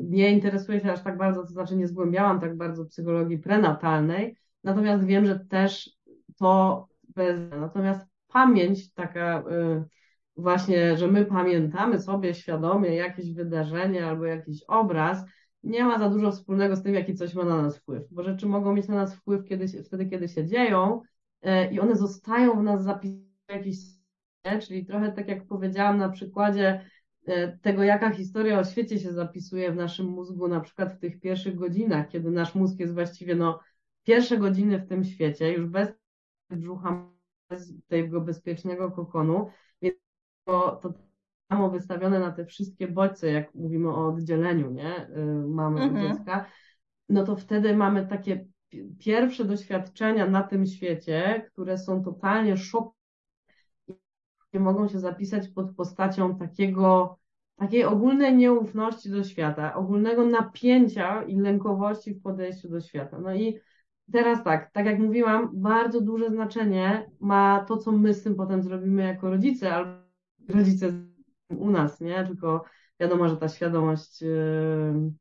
nie 0.04 0.32
interesuję 0.32 0.80
się 0.80 0.92
aż 0.92 1.04
tak 1.04 1.18
bardzo, 1.18 1.42
to 1.42 1.48
znaczy 1.48 1.76
nie 1.76 1.88
zgłębiałam 1.88 2.40
tak 2.40 2.58
bardzo 2.58 2.86
psychologii 2.86 3.38
prenatalnej, 3.38 4.38
natomiast 4.64 5.04
wiem, 5.04 5.26
że 5.26 5.40
też 5.40 5.90
to 6.40 6.88
bez, 7.16 7.40
natomiast 7.60 8.08
pamięć 8.28 8.94
taka 8.94 9.40
y, 9.40 9.84
właśnie, 10.38 10.98
że 10.98 11.08
my 11.08 11.26
pamiętamy 11.26 12.00
sobie 12.00 12.34
świadomie 12.34 12.96
jakieś 12.96 13.34
wydarzenie 13.34 14.06
albo 14.08 14.26
jakiś 14.26 14.64
obraz, 14.64 15.26
nie 15.64 15.84
ma 15.84 16.00
za 16.00 16.10
dużo 16.10 16.32
wspólnego 16.32 16.76
z 16.76 16.84
tym, 16.84 16.94
jaki 16.94 17.16
coś 17.16 17.34
ma 17.34 17.44
na 17.44 17.62
nas 17.62 17.78
wpływ, 17.78 18.04
bo 18.12 18.24
rzeczy 18.24 18.46
mogą 18.46 18.74
mieć 18.74 18.88
na 18.88 18.96
nas 18.96 19.16
wpływ 19.16 19.46
kiedy, 19.46 19.84
wtedy, 19.84 20.06
kiedy 20.06 20.28
się 20.28 20.46
dzieją 20.46 21.02
e, 21.42 21.72
i 21.74 21.80
one 21.80 21.96
zostają 21.96 22.60
w 22.60 22.64
nas 22.64 22.84
zapisane 22.84 23.26
jakiś, 23.50 23.78
czyli 24.62 24.86
trochę 24.86 25.12
tak 25.12 25.28
jak 25.28 25.48
powiedziałam 25.48 25.98
na 25.98 26.10
przykładzie 26.10 26.82
E, 26.82 26.95
tego, 27.62 27.84
jaka 27.84 28.10
historia 28.10 28.60
o 28.60 28.64
świecie 28.64 29.00
się 29.00 29.14
zapisuje 29.14 29.72
w 29.72 29.76
naszym 29.76 30.06
mózgu, 30.06 30.48
na 30.48 30.60
przykład 30.60 30.94
w 30.94 31.00
tych 31.00 31.20
pierwszych 31.20 31.56
godzinach, 31.56 32.08
kiedy 32.08 32.32
nasz 32.32 32.56
mózg 32.56 32.80
jest 32.80 32.94
właściwie 32.94 33.36
no, 33.36 33.60
pierwsze 34.04 34.38
godziny 34.38 34.80
w 34.80 34.88
tym 34.88 35.04
świecie, 35.04 35.54
już 35.54 35.66
bez 35.66 35.90
brzucha, 36.50 37.10
bez 37.50 37.74
tego 37.88 38.22
bezpiecznego 38.22 38.92
kokonu, 38.92 39.50
więc 39.82 39.96
to, 40.46 40.80
to 40.82 40.94
samo 41.50 41.70
wystawione 41.70 42.20
na 42.20 42.32
te 42.32 42.46
wszystkie 42.46 42.88
bodźce, 42.88 43.32
jak 43.32 43.56
mówimy 43.56 43.90
o 43.90 44.08
oddzieleniu, 44.08 44.72
nie, 44.72 45.10
y, 45.10 45.48
mamy 45.48 45.82
mhm. 45.82 46.08
dziecka, 46.08 46.46
no 47.10 47.24
to 47.24 47.36
wtedy 47.36 47.76
mamy 47.76 48.08
takie 48.08 48.46
pierwsze 49.00 49.46
doświadczenia 49.46 50.28
na 50.28 50.44
tym 50.44 50.66
świecie, 50.66 51.50
które 51.54 51.78
są 51.78 52.04
totalnie 52.04 52.58
szok 52.58 52.95
mogą 54.60 54.88
się 54.88 55.00
zapisać 55.00 55.48
pod 55.48 55.76
postacią 55.76 56.36
takiego, 56.36 57.18
takiej 57.56 57.84
ogólnej 57.86 58.36
nieufności 58.36 59.10
do 59.10 59.24
świata, 59.24 59.74
ogólnego 59.76 60.26
napięcia 60.26 61.24
i 61.24 61.36
lękowości 61.36 62.14
w 62.14 62.22
podejściu 62.22 62.70
do 62.70 62.82
świata. 62.82 63.20
No 63.20 63.36
i 63.36 63.60
teraz 64.12 64.44
tak, 64.44 64.72
tak 64.72 64.86
jak 64.86 65.00
mówiłam, 65.00 65.50
bardzo 65.54 66.02
duże 66.02 66.30
znaczenie 66.30 67.10
ma 67.20 67.66
to, 67.68 67.78
co 67.78 67.92
my 67.92 68.14
z 68.14 68.24
tym 68.24 68.36
potem 68.36 68.64
zrobimy 68.64 69.04
jako 69.04 69.30
rodzice, 69.30 69.74
albo 69.74 69.92
rodzice 70.50 70.94
u 71.50 71.70
nas, 71.70 72.02
nie? 72.02 72.24
Tylko 72.24 72.64
wiadomo, 73.00 73.30
że 73.30 73.38
ta 73.38 73.48
świadomość 73.48 74.22
yy, 74.22 75.12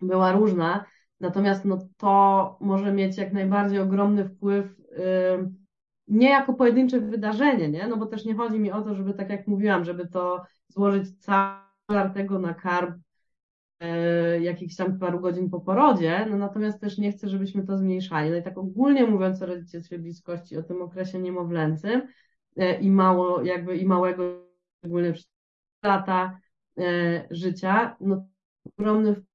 była 0.00 0.32
różna. 0.32 0.84
Natomiast 1.20 1.64
no, 1.64 1.78
to 1.96 2.58
może 2.60 2.92
mieć 2.92 3.18
jak 3.18 3.32
najbardziej 3.32 3.78
ogromny 3.78 4.28
wpływ 4.28 4.78
yy, 4.90 5.59
nie 6.10 6.30
jako 6.30 6.54
pojedyncze 6.54 7.00
wydarzenie, 7.00 7.68
nie? 7.68 7.88
No 7.88 7.96
bo 7.96 8.06
też 8.06 8.24
nie 8.24 8.34
chodzi 8.34 8.58
mi 8.60 8.72
o 8.72 8.82
to, 8.82 8.94
żeby 8.94 9.14
tak 9.14 9.30
jak 9.30 9.46
mówiłam, 9.46 9.84
żeby 9.84 10.08
to 10.08 10.42
złożyć 10.68 11.18
cały 11.18 12.10
tego 12.14 12.38
na 12.38 12.54
karb 12.54 12.94
e, 13.80 14.40
jakichś 14.40 14.76
tam 14.76 14.98
paru 14.98 15.20
godzin 15.20 15.50
po 15.50 15.60
porodzie, 15.60 16.26
no 16.30 16.36
natomiast 16.36 16.80
też 16.80 16.98
nie 16.98 17.12
chcę, 17.12 17.28
żebyśmy 17.28 17.66
to 17.66 17.78
zmniejszali. 17.78 18.30
No 18.30 18.36
i 18.36 18.42
tak 18.42 18.58
ogólnie 18.58 19.06
mówiąc 19.06 19.42
o 19.42 19.46
rodzicielstwie 19.46 19.98
bliskości, 19.98 20.56
o 20.56 20.62
tym 20.62 20.82
okresie 20.82 21.18
niemowlęcym 21.18 22.02
e, 22.56 22.80
i 22.80 22.90
mało, 22.90 23.42
jakby 23.42 23.76
i 23.76 23.86
małego, 23.86 24.22
szczególnie 24.78 25.12
przez 25.12 25.28
lata 25.84 26.40
e, 26.78 27.26
życia, 27.30 27.96
no 28.00 28.26
ogromny 28.78 29.14
wpływ 29.14 29.30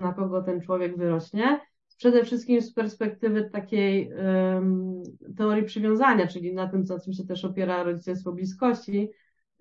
na 0.00 0.12
kogo 0.12 0.42
ten 0.42 0.60
człowiek 0.60 0.96
wyrośnie, 0.96 1.60
przede 1.96 2.24
wszystkim 2.24 2.62
z 2.62 2.72
perspektywy 2.72 3.50
takiej 3.50 4.12
um, 4.12 5.02
teorii 5.36 5.64
przywiązania, 5.64 6.26
czyli 6.26 6.54
na 6.54 6.68
tym, 6.68 6.86
co 6.86 7.00
czym 7.00 7.12
się 7.12 7.24
też 7.24 7.44
opiera 7.44 7.82
rodzicielstwo 7.82 8.32
bliskości, 8.32 9.10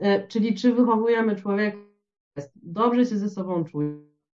y, 0.02 0.28
czyli 0.28 0.56
czy 0.56 0.74
wychowujemy 0.74 1.36
człowieka, 1.36 1.78
dobrze 2.56 3.06
się 3.06 3.17
ze 3.17 3.30
sobą 3.30 3.63
czuje, 3.63 3.98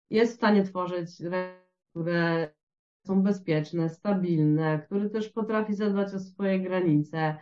jest 0.10 0.34
w 0.34 0.36
stanie 0.36 0.64
tworzyć 0.64 1.20
relacje, 1.20 1.66
które 1.92 2.50
są 3.08 3.22
bezpieczne, 3.22 3.90
stabilne, 3.90 4.80
który 4.86 5.10
też 5.10 5.30
potrafi 5.30 5.74
zadbać 5.74 6.14
o 6.14 6.20
swoje 6.20 6.60
granice, 6.60 7.38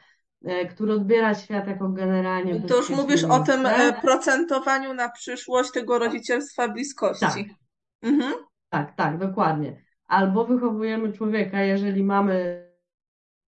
y, 0.47 0.67
który 0.67 0.93
odbiera 0.93 1.35
świat 1.35 1.67
jako 1.67 1.89
generalnie. 1.89 2.61
To 2.61 2.77
już 2.77 2.89
mówisz 2.89 3.23
o 3.23 3.39
tym 3.39 3.65
e, 3.65 3.93
procentowaniu 4.01 4.93
na 4.93 5.09
przyszłość 5.09 5.71
tego 5.71 5.99
rodzicielstwa 5.99 6.67
bliskości. 6.67 7.25
Tak. 7.25 7.37
Mhm. 8.01 8.33
Tak, 8.69 8.95
tak, 8.95 9.17
dokładnie 9.17 9.82
albo 10.07 10.45
wychowujemy 10.45 11.13
człowieka, 11.13 11.61
jeżeli 11.61 12.03
mamy 12.03 12.63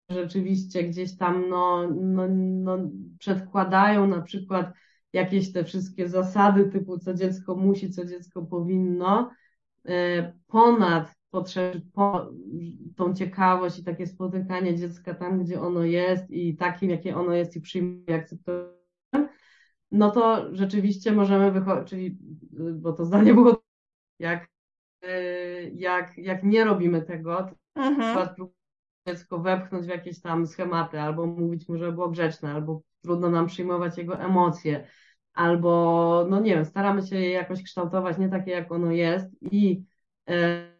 rzeczywiście 0.09 0.83
gdzieś 0.83 1.17
tam 1.17 1.49
no, 1.49 1.89
no, 1.91 2.27
no, 2.29 2.77
przedkładają 3.19 4.07
na 4.07 4.21
przykład 4.21 4.73
jakieś 5.13 5.51
te 5.51 5.63
wszystkie 5.63 6.09
zasady 6.09 6.65
typu 6.65 6.99
co 6.99 7.13
dziecko 7.13 7.55
musi, 7.55 7.91
co 7.91 8.05
dziecko 8.05 8.41
powinno, 8.41 9.31
y, 9.89 9.91
ponad 10.47 11.15
potrzeby, 11.31 11.81
po, 11.93 12.31
tą 12.95 13.13
ciekawość 13.13 13.79
i 13.79 13.83
takie 13.83 14.07
spotykanie 14.07 14.75
dziecka 14.75 15.13
tam, 15.13 15.43
gdzie 15.43 15.61
ono 15.61 15.83
jest 15.83 16.31
i 16.31 16.55
takim, 16.57 16.89
jakie 16.89 17.15
ono 17.17 17.33
jest 17.33 17.55
i 17.55 17.61
przyjmuje, 17.61 18.15
akceptuje, 18.15 18.67
no 19.91 20.11
to 20.11 20.55
rzeczywiście 20.55 21.11
możemy 21.11 21.51
wychodzić, 21.51 21.89
czyli, 21.89 22.17
y, 22.59 22.73
bo 22.73 22.93
to 22.93 23.05
zdanie 23.05 23.33
było 23.33 23.63
jak 24.19 24.54
jak, 25.73 26.17
jak 26.17 26.43
nie 26.43 26.63
robimy 26.63 27.01
tego, 27.01 27.37
to 27.75 27.81
mhm. 27.81 28.27
dziecko 29.07 29.39
wepchnąć 29.39 29.85
w 29.85 29.89
jakieś 29.89 30.21
tam 30.21 30.47
schematy, 30.47 31.01
albo 31.01 31.25
mówić 31.25 31.69
mu, 31.69 31.77
że 31.77 31.91
było 31.91 32.09
grzeczne, 32.09 32.51
albo 32.51 32.81
trudno 33.01 33.29
nam 33.29 33.47
przyjmować 33.47 33.97
jego 33.97 34.19
emocje, 34.19 34.87
albo, 35.33 36.25
no 36.29 36.39
nie 36.39 36.55
wiem, 36.55 36.65
staramy 36.65 37.01
się 37.07 37.15
je 37.15 37.29
jakoś 37.29 37.63
kształtować 37.63 38.17
nie 38.17 38.29
takie, 38.29 38.51
jak 38.51 38.71
ono 38.71 38.91
jest 38.91 39.27
i 39.41 39.83
e, 40.29 40.75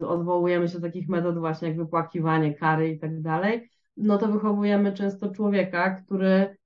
odwołujemy 0.00 0.68
się 0.68 0.74
do 0.74 0.86
takich 0.86 1.08
metod 1.08 1.38
właśnie 1.38 1.68
jak 1.68 1.76
wypłakiwanie, 1.76 2.54
kary 2.54 2.88
i 2.88 2.98
tak 2.98 3.20
dalej, 3.20 3.70
no 3.96 4.18
to 4.18 4.28
wychowujemy 4.28 4.92
często 4.92 5.30
człowieka, 5.30 5.90
który 5.90 6.56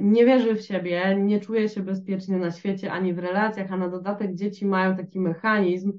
nie 0.00 0.26
wierzy 0.26 0.54
w 0.54 0.62
siebie, 0.62 1.16
nie 1.20 1.40
czuje 1.40 1.68
się 1.68 1.82
bezpiecznie 1.82 2.36
na 2.36 2.50
świecie 2.50 2.92
ani 2.92 3.14
w 3.14 3.18
relacjach, 3.18 3.72
a 3.72 3.76
na 3.76 3.88
dodatek 3.88 4.34
dzieci 4.34 4.66
mają 4.66 4.96
taki 4.96 5.20
mechanizm, 5.20 5.98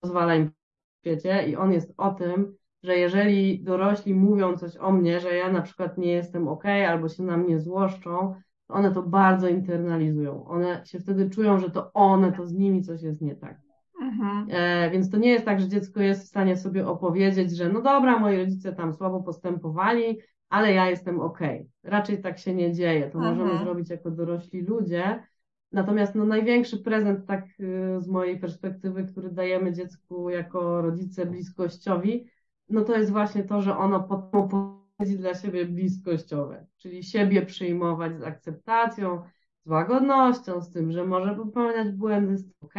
pozwala 0.00 0.34
im 0.34 0.48
w 0.48 0.98
świecie 1.00 1.44
i 1.48 1.56
on 1.56 1.72
jest 1.72 1.94
o 1.96 2.10
tym, 2.10 2.56
że 2.82 2.96
jeżeli 2.96 3.64
dorośli 3.64 4.14
mówią 4.14 4.56
coś 4.56 4.76
o 4.76 4.92
mnie, 4.92 5.20
że 5.20 5.36
ja 5.36 5.52
na 5.52 5.62
przykład 5.62 5.98
nie 5.98 6.12
jestem 6.12 6.48
ok, 6.48 6.64
albo 6.66 7.08
się 7.08 7.22
na 7.22 7.36
mnie 7.36 7.60
złoszczą, 7.60 8.34
one 8.68 8.92
to 8.92 9.02
bardzo 9.02 9.48
internalizują. 9.48 10.44
One 10.44 10.82
się 10.86 11.00
wtedy 11.00 11.30
czują, 11.30 11.58
że 11.58 11.70
to 11.70 11.92
one, 11.92 12.32
to 12.32 12.46
z 12.46 12.52
nimi 12.52 12.82
coś 12.82 13.02
jest 13.02 13.20
nie 13.20 13.36
tak. 13.36 13.60
Mhm. 14.02 14.46
E, 14.50 14.90
więc 14.90 15.10
to 15.10 15.16
nie 15.16 15.30
jest 15.30 15.44
tak, 15.44 15.60
że 15.60 15.68
dziecko 15.68 16.00
jest 16.00 16.24
w 16.24 16.28
stanie 16.28 16.56
sobie 16.56 16.86
opowiedzieć, 16.86 17.56
że 17.56 17.68
no 17.68 17.82
dobra, 17.82 18.18
moi 18.18 18.36
rodzice 18.36 18.72
tam 18.72 18.94
słabo 18.94 19.22
postępowali, 19.22 20.18
ale 20.52 20.72
ja 20.72 20.90
jestem 20.90 21.20
ok. 21.20 21.38
Raczej 21.82 22.22
tak 22.22 22.38
się 22.38 22.54
nie 22.54 22.72
dzieje. 22.72 23.10
To 23.10 23.18
możemy 23.18 23.42
mhm. 23.42 23.64
zrobić 23.64 23.90
jako 23.90 24.10
dorośli 24.10 24.60
ludzie. 24.60 25.26
Natomiast 25.72 26.14
no, 26.14 26.24
największy 26.24 26.78
prezent, 26.78 27.26
tak 27.26 27.44
y, 27.60 28.00
z 28.00 28.08
mojej 28.08 28.38
perspektywy, 28.38 29.04
który 29.04 29.30
dajemy 29.30 29.72
dziecku 29.72 30.30
jako 30.30 30.82
rodzice 30.82 31.26
bliskościowi, 31.26 32.26
no 32.68 32.84
to 32.84 32.96
jest 32.96 33.10
właśnie 33.10 33.44
to, 33.44 33.62
że 33.62 33.76
ono 33.76 34.02
podpowiedzi 34.02 35.18
dla 35.18 35.34
siebie 35.34 35.66
bliskościowe, 35.66 36.66
czyli 36.76 37.02
siebie 37.02 37.46
przyjmować 37.46 38.18
z 38.18 38.22
akceptacją, 38.22 39.22
z 39.64 39.70
łagodnością, 39.70 40.60
z 40.60 40.70
tym, 40.70 40.92
że 40.92 41.06
może 41.06 41.34
popełniać 41.34 41.92
błędy, 41.92 42.32
jest 42.32 42.48
ok 42.60 42.74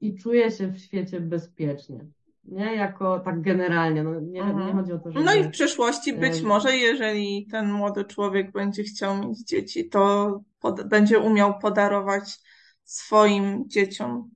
i 0.00 0.14
czuje 0.14 0.50
się 0.50 0.68
w 0.68 0.78
świecie 0.78 1.20
bezpiecznie 1.20 2.06
nie? 2.44 2.74
Jako 2.76 3.20
tak 3.20 3.40
generalnie, 3.40 4.02
no, 4.02 4.20
nie, 4.20 4.42
mhm. 4.42 4.66
nie 4.66 4.72
chodzi 4.72 4.92
o 4.92 4.98
to, 4.98 5.12
że... 5.12 5.20
No 5.20 5.34
i 5.34 5.44
w 5.44 5.50
przyszłości 5.50 6.12
być 6.12 6.42
może, 6.42 6.76
jeżeli 6.76 7.46
ten 7.50 7.72
młody 7.72 8.04
człowiek 8.04 8.52
będzie 8.52 8.82
chciał 8.82 9.28
mieć 9.28 9.38
dzieci, 9.38 9.88
to 9.88 10.40
pod, 10.60 10.88
będzie 10.88 11.18
umiał 11.18 11.58
podarować 11.58 12.38
swoim 12.84 13.68
dzieciom 13.68 14.30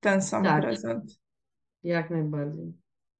ten 0.00 0.22
sam 0.22 0.44
tak. 0.44 0.62
prezent. 0.62 1.04
Jak 1.82 2.10
najbardziej. 2.10 2.72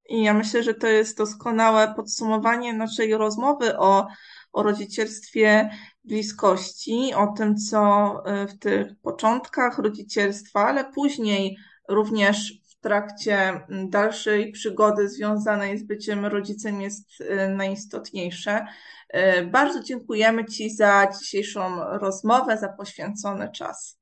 I 0.09 0.23
ja 0.23 0.35
myślę, 0.35 0.63
że 0.63 0.75
to 0.75 0.87
jest 0.87 1.19
doskonałe 1.19 1.95
podsumowanie 1.97 2.73
naszej 2.73 3.17
rozmowy 3.17 3.79
o, 3.79 4.07
o 4.53 4.63
rodzicielstwie 4.63 5.71
bliskości, 6.05 7.15
o 7.15 7.27
tym, 7.27 7.57
co 7.57 8.13
e, 8.27 8.47
w 8.47 8.59
tych 8.59 8.87
początkach 9.03 9.79
rodzicielstwa, 9.79 10.67
ale 10.67 10.93
później 10.93 11.57
również 11.89 12.62
trakcie 12.83 13.37
mm, 13.39 13.91
dalszej 13.91 14.53
przygody 14.53 15.09
związanej 15.09 15.79
z 15.79 15.83
byciem 15.83 16.27
rodzicem 16.27 16.81
jest 16.81 17.21
y, 17.21 17.49
najistotniejsze. 17.49 18.67
Y, 19.15 19.47
bardzo 19.47 19.83
dziękujemy 19.83 20.45
Ci 20.45 20.71
za 20.71 21.07
dzisiejszą 21.21 21.85
rozmowę, 21.99 22.59
za 22.59 22.69
poświęcony 22.69 23.51
czas. 23.53 23.99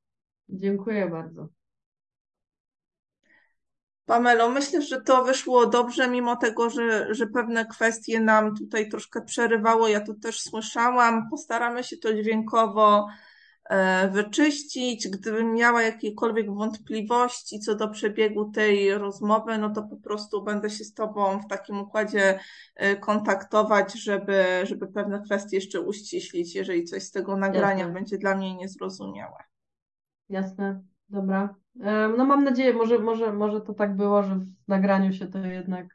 Dziękuję 0.48 1.08
bardzo. 1.08 1.48
Pamelo, 4.06 4.48
myślę, 4.48 4.82
że 4.82 5.00
to 5.00 5.24
wyszło 5.24 5.66
dobrze, 5.66 6.08
mimo 6.08 6.36
tego, 6.36 6.70
że, 6.70 7.14
że 7.14 7.26
pewne 7.26 7.66
kwestie 7.66 8.20
nam 8.20 8.56
tutaj 8.56 8.88
troszkę 8.88 9.22
przerywało. 9.22 9.88
Ja 9.88 10.00
to 10.00 10.14
też 10.14 10.40
słyszałam. 10.40 11.30
Postaramy 11.30 11.84
się 11.84 11.96
to 11.96 12.14
dźwiękowo 12.14 13.06
wyczyścić. 14.12 15.08
Gdybym 15.08 15.54
miała 15.54 15.82
jakiekolwiek 15.82 16.54
wątpliwości 16.54 17.60
co 17.60 17.74
do 17.74 17.88
przebiegu 17.88 18.50
tej 18.50 18.94
rozmowy, 18.94 19.58
no 19.58 19.70
to 19.70 19.82
po 19.82 19.96
prostu 19.96 20.42
będę 20.42 20.70
się 20.70 20.84
z 20.84 20.94
Tobą 20.94 21.40
w 21.40 21.48
takim 21.48 21.80
układzie 21.80 22.40
e, 22.76 22.96
kontaktować, 22.96 23.92
żeby, 24.02 24.44
żeby 24.62 24.86
pewne 24.86 25.22
kwestie 25.22 25.56
jeszcze 25.56 25.80
uściślić, 25.80 26.54
jeżeli 26.54 26.84
coś 26.84 27.02
z 27.02 27.10
tego 27.10 27.36
nagrania 27.36 27.78
Jasne. 27.78 27.94
będzie 27.94 28.18
dla 28.18 28.36
mnie 28.36 28.54
niezrozumiałe. 28.54 29.38
Jasne, 30.28 30.82
dobra. 31.08 31.54
E, 31.80 32.08
no 32.08 32.24
mam 32.24 32.44
nadzieję, 32.44 32.72
może, 32.72 32.98
może, 32.98 33.32
może 33.32 33.60
to 33.60 33.74
tak 33.74 33.96
było, 33.96 34.22
że 34.22 34.34
w 34.34 34.68
nagraniu 34.68 35.12
się 35.12 35.26
to 35.26 35.38
jednak 35.38 35.86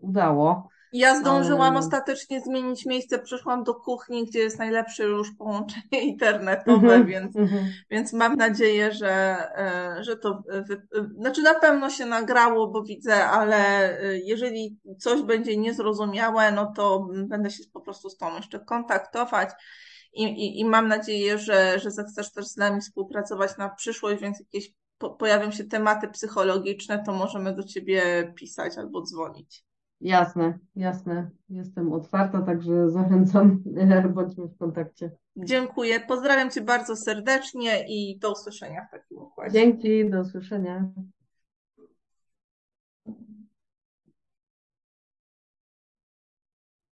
udało. 0.00 0.68
Ja 0.92 1.20
zdążyłam 1.20 1.74
um... 1.74 1.76
ostatecznie 1.76 2.40
zmienić 2.40 2.86
miejsce, 2.86 3.18
przeszłam 3.18 3.64
do 3.64 3.74
kuchni, 3.74 4.26
gdzie 4.26 4.38
jest 4.38 4.58
najlepsze 4.58 5.04
już 5.04 5.30
połączenie 5.38 6.00
internetowe, 6.10 6.94
mm 6.94 7.02
-hmm, 7.02 7.06
więc, 7.06 7.36
mm 7.36 7.48
-hmm. 7.48 7.64
więc 7.90 8.12
mam 8.12 8.36
nadzieję, 8.36 8.92
że, 8.92 9.38
e, 9.56 10.04
że 10.04 10.16
to, 10.16 10.42
znaczy 11.18 11.42
na 11.42 11.54
pewno 11.54 11.90
się 11.90 12.06
nagrało, 12.06 12.66
bo 12.66 12.82
widzę, 12.82 13.24
ale 13.24 13.90
e, 14.00 14.18
jeżeli 14.18 14.78
coś 14.98 15.22
będzie 15.22 15.56
niezrozumiałe, 15.56 16.52
no 16.52 16.72
to 16.76 17.08
będę 17.26 17.50
się 17.50 17.62
po 17.72 17.80
prostu 17.80 18.10
z 18.10 18.16
tą 18.16 18.36
jeszcze 18.36 18.60
kontaktować. 18.60 19.50
I, 20.12 20.24
i, 20.24 20.60
i 20.60 20.64
mam 20.64 20.88
nadzieję, 20.88 21.38
że, 21.38 21.78
że 21.78 21.90
zechcesz 21.90 22.32
też 22.32 22.46
z 22.46 22.56
nami 22.56 22.80
współpracować 22.80 23.56
na 23.58 23.68
przyszłość, 23.68 24.22
więc 24.22 24.40
jakieś 24.40 24.72
po, 24.98 25.10
pojawią 25.10 25.50
się 25.50 25.64
tematy 25.64 26.08
psychologiczne, 26.08 27.02
to 27.06 27.12
możemy 27.12 27.54
do 27.54 27.62
ciebie 27.62 28.32
pisać 28.36 28.78
albo 28.78 29.02
dzwonić. 29.02 29.67
Jasne, 30.00 30.58
jasne. 30.76 31.30
Jestem 31.48 31.92
otwarta, 31.92 32.42
także 32.42 32.90
zachęcam, 32.90 33.62
bądźmy 34.14 34.46
w 34.46 34.56
kontakcie. 34.58 35.10
Dziękuję. 35.36 36.00
Pozdrawiam 36.00 36.50
Cię 36.50 36.60
bardzo 36.60 36.96
serdecznie 36.96 37.84
i 37.88 38.18
do 38.18 38.32
usłyszenia 38.32 38.86
w 38.88 38.90
takim 38.90 39.18
układzie. 39.18 39.52
Dzięki, 39.52 40.10
do 40.10 40.20
usłyszenia. 40.20 40.90